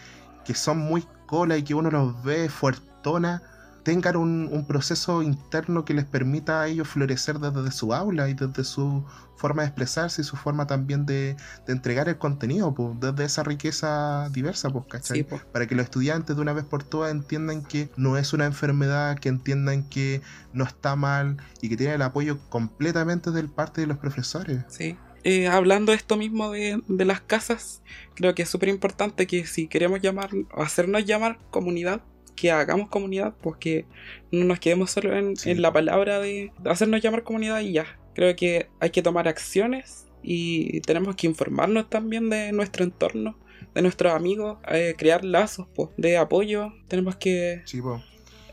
[0.45, 3.43] que son muy cola y que uno los ve fuertona,
[3.83, 8.65] tengan un, proceso interno que les permita a ellos florecer desde su aula y desde
[8.65, 9.05] su
[9.37, 14.29] forma de expresarse y su forma también de, entregar el contenido, pues, desde esa riqueza
[14.31, 15.25] diversa, pues, ¿cachai?
[15.25, 19.19] Para que los estudiantes de una vez por todas entiendan que no es una enfermedad,
[19.19, 20.23] que entiendan que
[20.53, 24.65] no está mal y que tienen el apoyo completamente del parte de los profesores.
[24.69, 24.97] Sí.
[25.25, 27.83] Eh, hablando esto mismo de, de las casas,
[28.15, 32.03] creo que es súper importante que si queremos llamar, hacernos llamar comunidad,
[32.37, 33.87] que hagamos comunidad, pues que
[34.31, 37.87] no nos quedemos solo en, la palabra de hacernos llamar comunidad y ya.
[38.15, 43.39] Creo que hay que tomar acciones y tenemos que informarnos también de nuestro entorno,
[43.75, 45.67] de nuestros amigos, eh, crear lazos
[45.97, 46.73] de apoyo.
[46.89, 47.63] Tenemos que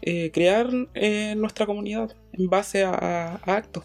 [0.02, 3.84] eh, crear eh, nuestra comunidad en base a, actos.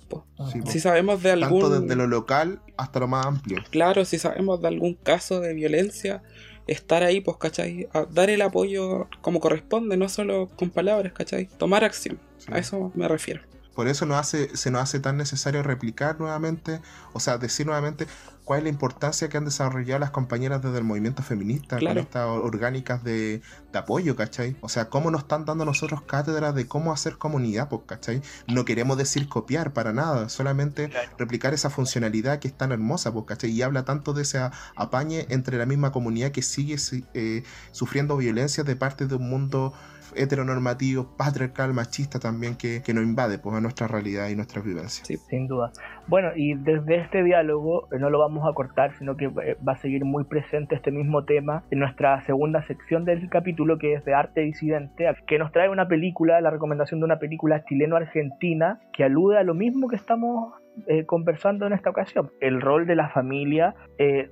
[0.66, 1.60] si sabemos de algún...
[1.60, 3.58] Tanto desde lo local hasta lo más amplio.
[3.70, 6.22] Claro, si sabemos de algún caso de violencia,
[6.66, 7.88] estar ahí, pues, ¿cachai?
[8.10, 11.46] dar el apoyo como corresponde, no solo con palabras, ¿cachai?
[11.46, 12.18] Tomar acción.
[12.48, 13.42] A eso me refiero.
[13.74, 16.80] Por eso nos hace, se nos hace tan necesario replicar nuevamente,
[17.12, 18.06] o sea, decir nuevamente
[18.44, 22.26] cuál es la importancia que han desarrollado las compañeras desde el movimiento feminista con estas
[22.26, 23.42] orgánicas de,
[23.72, 24.56] apoyo, ¿cachai?
[24.60, 28.22] O sea, cómo nos están dando nosotros cátedras de cómo hacer comunidad, pues, ¿cachai?
[28.46, 33.24] No queremos decir copiar para nada, solamente replicar esa funcionalidad que es tan hermosa, pues,
[33.26, 33.50] ¿cachai?
[33.50, 34.38] Y habla tanto de ese
[34.76, 36.76] apañe entre la misma comunidad que sigue
[37.14, 37.42] eh,
[37.72, 39.72] sufriendo violencia de parte de un mundo
[40.16, 45.06] heteronormativo, patriarcal, machista también que, nos invade pues, a nuestra realidad y nuestras vivencias.
[45.06, 45.72] Sí, sin duda.
[46.06, 49.72] Bueno, y desde este diálogo eh, no lo vamos a cortar, sino que eh, va
[49.72, 54.04] a seguir muy presente este mismo tema en nuestra segunda sección del capítulo, que es
[54.04, 59.04] de arte disidente, que nos trae una película, la recomendación de una película chileno-argentina, que
[59.04, 60.52] alude a lo mismo que estamos
[60.86, 63.74] eh, conversando en esta ocasión, el rol de la familia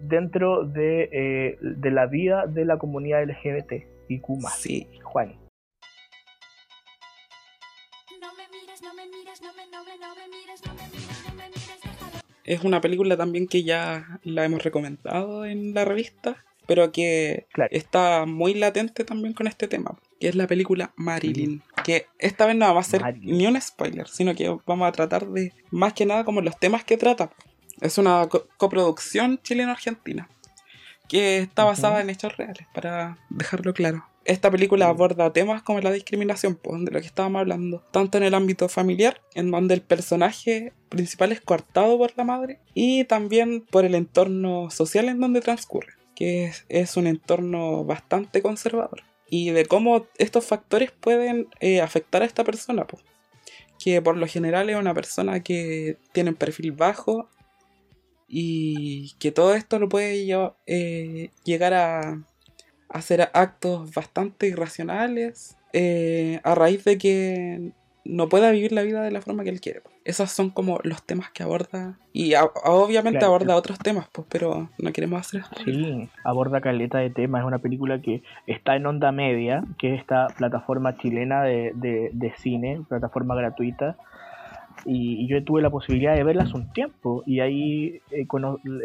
[0.01, 4.51] dentro de, de, la vida de la comunidad LGBT y Kuma.
[4.51, 5.42] Sí, Juan.
[12.45, 18.27] Es una película también que ya la hemos recomendado en la revista, pero que está
[18.27, 21.63] muy latente también con este tema, que es la película Marilyn.
[21.85, 25.27] Que esta vez no va a ser ni un spoiler, sino que vamos a tratar
[25.29, 27.31] de más que nada como los temas que trata.
[27.81, 30.29] Es una coproducción chileno-argentina
[31.09, 35.93] que está basada en hechos reales, para dejarlo claro esta película aborda temas como la
[35.93, 39.83] discriminación, pues, de lo que estábamos hablando, tanto en el ámbito familiar, en donde el
[39.83, 45.41] personaje principal es coartado por la madre, y también por el entorno social en donde
[45.41, 52.23] transcurre, que es, un entorno bastante conservador, y de cómo estos factores pueden eh, afectar
[52.23, 53.03] a esta persona, pues,
[53.83, 57.29] que por lo general es una persona que tiene un perfil bajo
[58.29, 60.25] y que todo esto lo puede
[60.67, 62.23] eh, llegar a
[62.93, 67.73] hacer actos bastante irracionales eh, a raíz de que
[68.05, 69.83] no pueda vivir la vida de la forma que él quiere.
[70.05, 71.97] Esos son como los temas que aborda.
[72.13, 72.35] Y
[72.65, 75.45] obviamente aborda otros temas, pues, pero no queremos hacer.
[75.65, 77.43] Sí, aborda caleta de temas.
[77.43, 82.35] Es una película que está en Onda Media, que es esta plataforma chilena de, de
[82.39, 83.97] cine, plataforma gratuita,
[84.85, 88.27] y, yo tuve la posibilidad de verla hace un tiempo y ahí eh,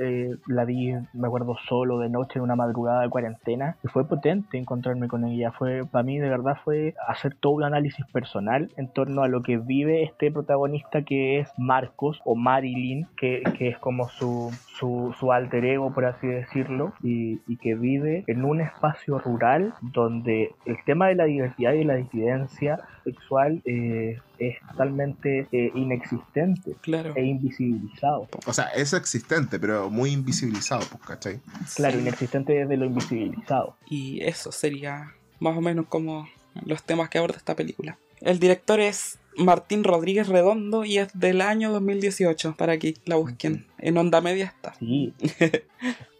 [0.01, 4.07] eh, la vi, me acuerdo, solo de noche en una madrugada de cuarentena y fue
[4.07, 5.51] potente encontrarme con ella.
[5.51, 9.41] Fue Para mí de verdad fue hacer todo un análisis personal en torno a lo
[9.41, 15.15] que vive este protagonista que es Marcos o Marilyn, que, que es como su, su,
[15.19, 20.53] su, alter ego, por así decirlo, y, y que vive en un espacio rural donde
[20.65, 26.75] el tema de la diversidad y la disidencia sexual eh, es totalmente eh, inexistente
[27.15, 28.27] e invisibilizado.
[28.45, 31.39] O sea, es existente, pero muy invisibilizado, pues, ¿cachai?
[31.75, 33.75] Claro, inexistente desde lo invisibilizado.
[33.89, 36.27] Y eso sería más o menos como
[36.65, 37.97] los temas que aborda esta película.
[38.21, 43.65] El director es Martín Rodríguez Redondo y es del año 2018, para que la busquen.
[43.77, 44.73] En Onda Media está.
[44.75, 45.13] Sí.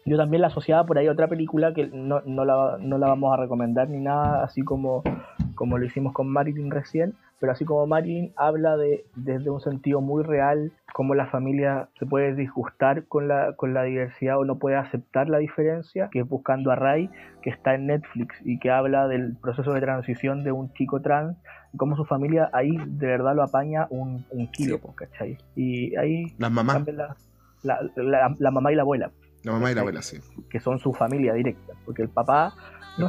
[0.04, 3.08] Yo también la asociaba por ahí a otra película que no, no, la, no la
[3.08, 5.02] vamos a recomendar ni nada, así como,
[5.54, 10.00] como lo hicimos con Marilyn recién, pero así como Marilyn habla de desde un sentido
[10.00, 14.58] muy real cómo la familia se puede disgustar con la, con la diversidad o no
[14.58, 17.10] puede aceptar la diferencia, que es Buscando a Ray,
[17.42, 21.36] que está en Netflix y que habla del proceso de transición de un chico trans
[21.72, 25.38] y cómo su familia ahí de verdad lo apaña un, un kilo, ¿cachai?
[25.54, 26.34] Y ahí...
[26.38, 26.82] Las mamás.
[27.62, 29.10] La, la, la, mamá y la abuela.
[29.42, 30.18] La mamá y la abuela, sí.
[30.48, 32.54] Que son su familia directa, porque el papá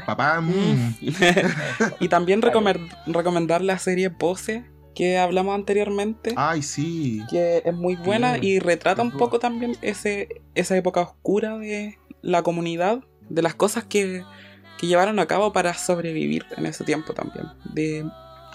[0.05, 0.41] Papá.
[0.41, 0.95] Mm.
[1.99, 4.65] y también recomendar la serie Pose
[4.95, 6.33] que hablamos anteriormente.
[6.35, 7.23] Ay, sí.
[7.29, 12.43] Que es muy buena y retrata un poco también ese, esa época oscura de la
[12.43, 14.23] comunidad, de las cosas que,
[14.77, 17.45] que llevaron a cabo para sobrevivir en ese tiempo también.
[17.73, 18.05] De,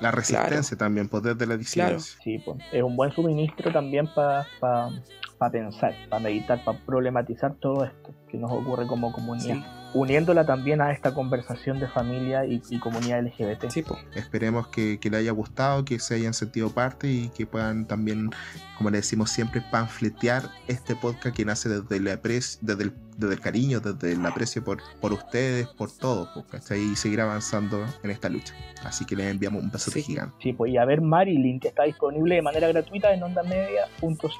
[0.00, 2.18] la resistencia también, poder de la disidencia.
[2.22, 4.90] Sí, pues, es un buen suministro también para
[5.38, 9.62] pensar, para meditar, para problematizar todo esto que nos ocurre como comunidad
[9.94, 13.70] uniéndola también a esta conversación de familia y, comunidad LGBT.
[13.70, 14.00] Sí, pues.
[14.14, 18.30] Esperemos que, que le haya gustado, que se hayan sentido parte y que puedan también,
[18.76, 23.40] como le decimos siempre, panfletear este podcast que nace desde el, desde el, desde el
[23.40, 26.28] cariño, desde el aprecio por, por ustedes, por todos,
[26.70, 28.52] y seguir avanzando en esta lucha.
[28.84, 30.34] Así que les enviamos un beso gigante.
[30.42, 34.34] Sí, pues y a ver Marilyn, que está disponible de manera gratuita en ondamedia.cl.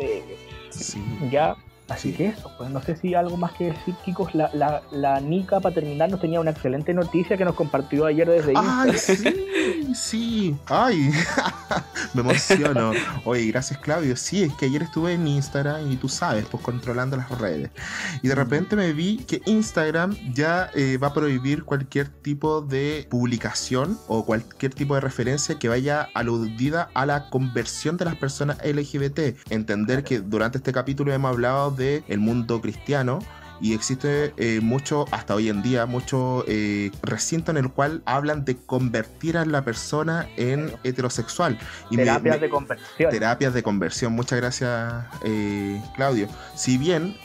[0.71, 0.94] Sí.
[1.31, 1.57] Ya
[1.89, 4.35] Así que eso, pues no sé si algo más que decir, chicos.
[4.35, 8.29] La, la, la Nica, para terminar, nos tenía una excelente noticia que nos compartió ayer
[8.29, 8.91] desde Instagram.
[8.91, 9.47] ¡Ay, sí!
[9.95, 11.11] Sí, ¡ay!
[12.15, 12.93] Me emociono.
[13.25, 14.17] Oye, gracias, Claudio.
[14.17, 17.71] Sí, es que ayer estuve en Instagram y tú sabes, pues controlando las redes.
[18.23, 23.07] Y de repente me vi que Instagram ya eh, va a prohibir cualquier tipo de
[23.11, 28.59] publicación o cualquier tipo de referencia que vaya aludida a la conversión de las personas
[28.65, 29.37] LGBT.
[29.51, 33.19] Entender que durante este capítulo hemos hablado del el mundo cristiano
[33.61, 38.45] y existe eh, mucho, hasta hoy en día, mucho eh, recinto en el cual hablan
[38.45, 41.59] de convertir a la persona en heterosexual.
[41.91, 43.11] Y terapias de conversión.
[43.11, 44.13] Terapias de conversión.
[44.13, 46.29] Muchas gracias, eh, Claudio.
[46.55, 47.17] Si bien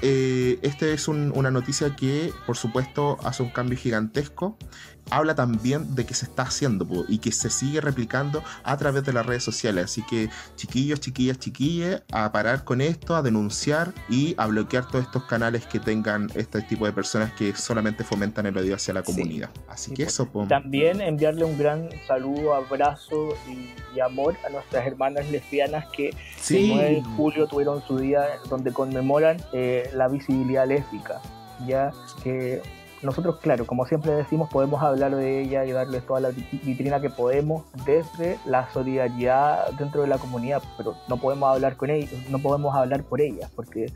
[0.00, 4.56] esta es una noticia que, por supuesto, hace un cambio gigantesco.
[5.10, 9.12] Habla también de que se está haciendo y que se sigue replicando a través de
[9.12, 9.84] las redes sociales.
[9.84, 15.04] Así que, chiquillos, chiquillas, chiquillas, a parar con esto, a denunciar y a bloquear todos
[15.04, 19.02] estos canales que tengan este tipo de personas que solamente fomentan el odio hacia la
[19.02, 19.50] comunidad.
[19.68, 25.86] Así que eso, También enviarle un gran saludo, abrazo y, amor a nuestras hermanas lesbianas
[25.88, 29.38] que el 9 de julio tuvieron su día donde conmemoran.
[29.52, 31.20] Eh, la visibilidad lésbica,
[31.66, 31.92] ya
[32.22, 32.62] que
[33.02, 37.10] nosotros, claro, como siempre decimos, podemos hablar de ella y darle toda la vitrina que
[37.10, 42.40] podemos desde la solidaridad dentro de la comunidad, pero no podemos hablar con ellos, no
[42.40, 43.92] podemos hablar por ellas, porque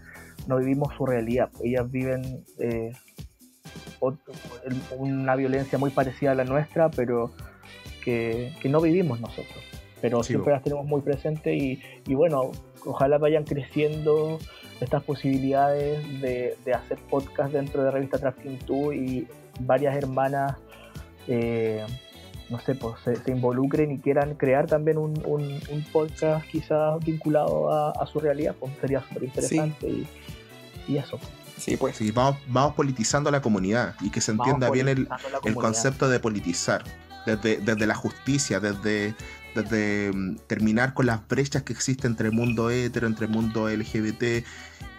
[0.47, 1.51] no vivimos su realidad.
[1.63, 2.93] Ellas viven eh,
[4.97, 7.33] una violencia muy parecida a la nuestra, pero
[8.05, 9.65] que, no vivimos nosotros.
[10.01, 12.51] Pero siempre las tenemos muy presentes y, y bueno,
[12.85, 14.39] ojalá vayan creciendo
[14.83, 19.29] estas posibilidades de, hacer podcast dentro de revista Trafficking 2 y
[19.61, 20.57] varias hermanas,
[21.29, 21.85] eh,
[22.51, 25.15] no sé, pues se, involucren y quieran crear también un,
[25.93, 29.89] podcast quizás vinculado a, su realidad, pues sería súper interesante
[30.89, 31.19] y, eso.
[31.57, 31.97] Sí, pues.
[31.97, 35.09] Sí, vamos, vamos politizando la comunidad y que se entienda bien el,
[35.45, 36.83] el, concepto de politizar,
[37.25, 39.15] desde, desde la justicia, desde,
[39.55, 43.69] desde mm, terminar con las brechas que existen entre el mundo hetero, entre el mundo
[43.69, 44.45] LGBT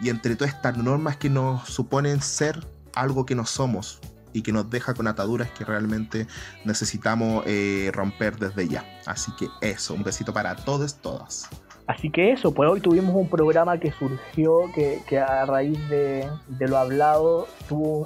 [0.01, 2.65] y entre todas estas normas que nos suponen ser
[2.95, 3.99] algo que no somos
[4.33, 6.27] y que nos deja con ataduras que realmente
[6.65, 8.83] necesitamos eh, romper desde ya.
[9.05, 11.49] Así que eso, un besito para todos, todas.
[11.85, 16.27] Así que eso, pues hoy tuvimos un programa que surgió, que, a raíz de,
[16.59, 18.05] lo hablado tuvo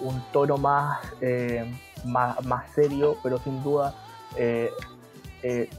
[0.00, 1.64] un, tono más, eh,
[2.04, 3.94] más, más, serio, pero sin duda
[4.36, 4.70] eh,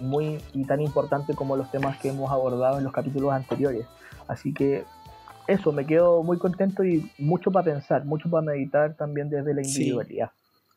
[0.02, 3.86] muy y tan importante como los temas que hemos abordado en los capítulos anteriores.
[4.28, 4.86] Así que
[5.48, 9.62] eso, me quedo muy contento y mucho para pensar, mucho para meditar también desde la
[9.62, 10.32] individualidad.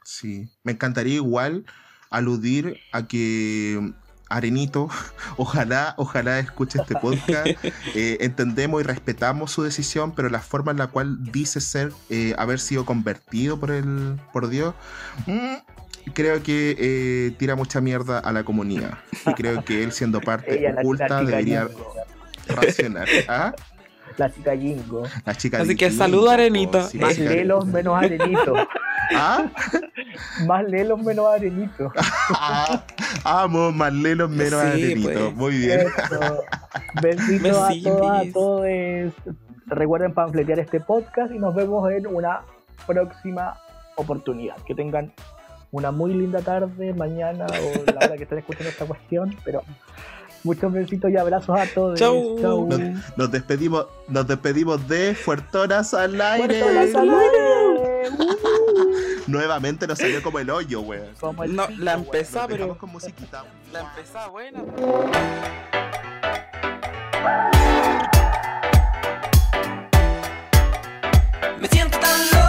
[0.04, 1.64] Sí, me encantaría igual
[2.10, 3.92] aludir a que
[4.28, 4.88] Arenito,
[5.36, 7.46] ojalá, ojalá escuche este podcast.
[7.94, 12.34] Eh, entendemos y respetamos su decisión, pero la forma en la cual dice ser, eh,
[12.36, 14.74] haber sido convertido por el, por Dios,
[15.26, 18.98] mm, creo que eh, tira mucha mierda a la comunidad.
[19.26, 21.68] Y creo que él, siendo parte oculta, debería
[22.48, 23.08] racionar.
[23.28, 23.54] ¿Ah?
[24.16, 25.02] La chica Jingo.
[25.24, 26.88] La chica Así que saludo Arenito.
[26.94, 28.54] Más lelos, menos Arenito.
[29.14, 29.50] ¿Ah?
[30.46, 31.92] Más lelos, menos Arenito.
[32.30, 32.82] Ah,
[33.24, 35.10] amo, más lelos, menos Arenito.
[35.10, 35.34] Pues.
[35.34, 35.86] Muy bien.
[37.02, 39.12] Besitos a todas, a todos.
[39.66, 42.42] Recuerden panfletear este podcast y nos vemos en una
[42.86, 43.58] próxima
[43.96, 44.56] oportunidad.
[44.66, 45.12] Que tengan
[45.72, 49.62] una muy linda tarde, mañana o la hora que estén escuchando esta cuestión, pero
[50.46, 51.98] Muchos besitos y abrazos a todos.
[51.98, 52.68] Chau.
[53.16, 56.60] Nos, despedimos, nos despedimos de Fuertoras al aire.
[56.60, 58.10] Fuertoras al aire.
[58.16, 58.36] Uh.
[59.26, 61.08] Nuevamente nos salió como el hoyo, weón.
[61.48, 62.78] No, la empezá, pero.
[63.72, 64.62] La empezá, buena.
[71.60, 72.45] Me siento tan loco.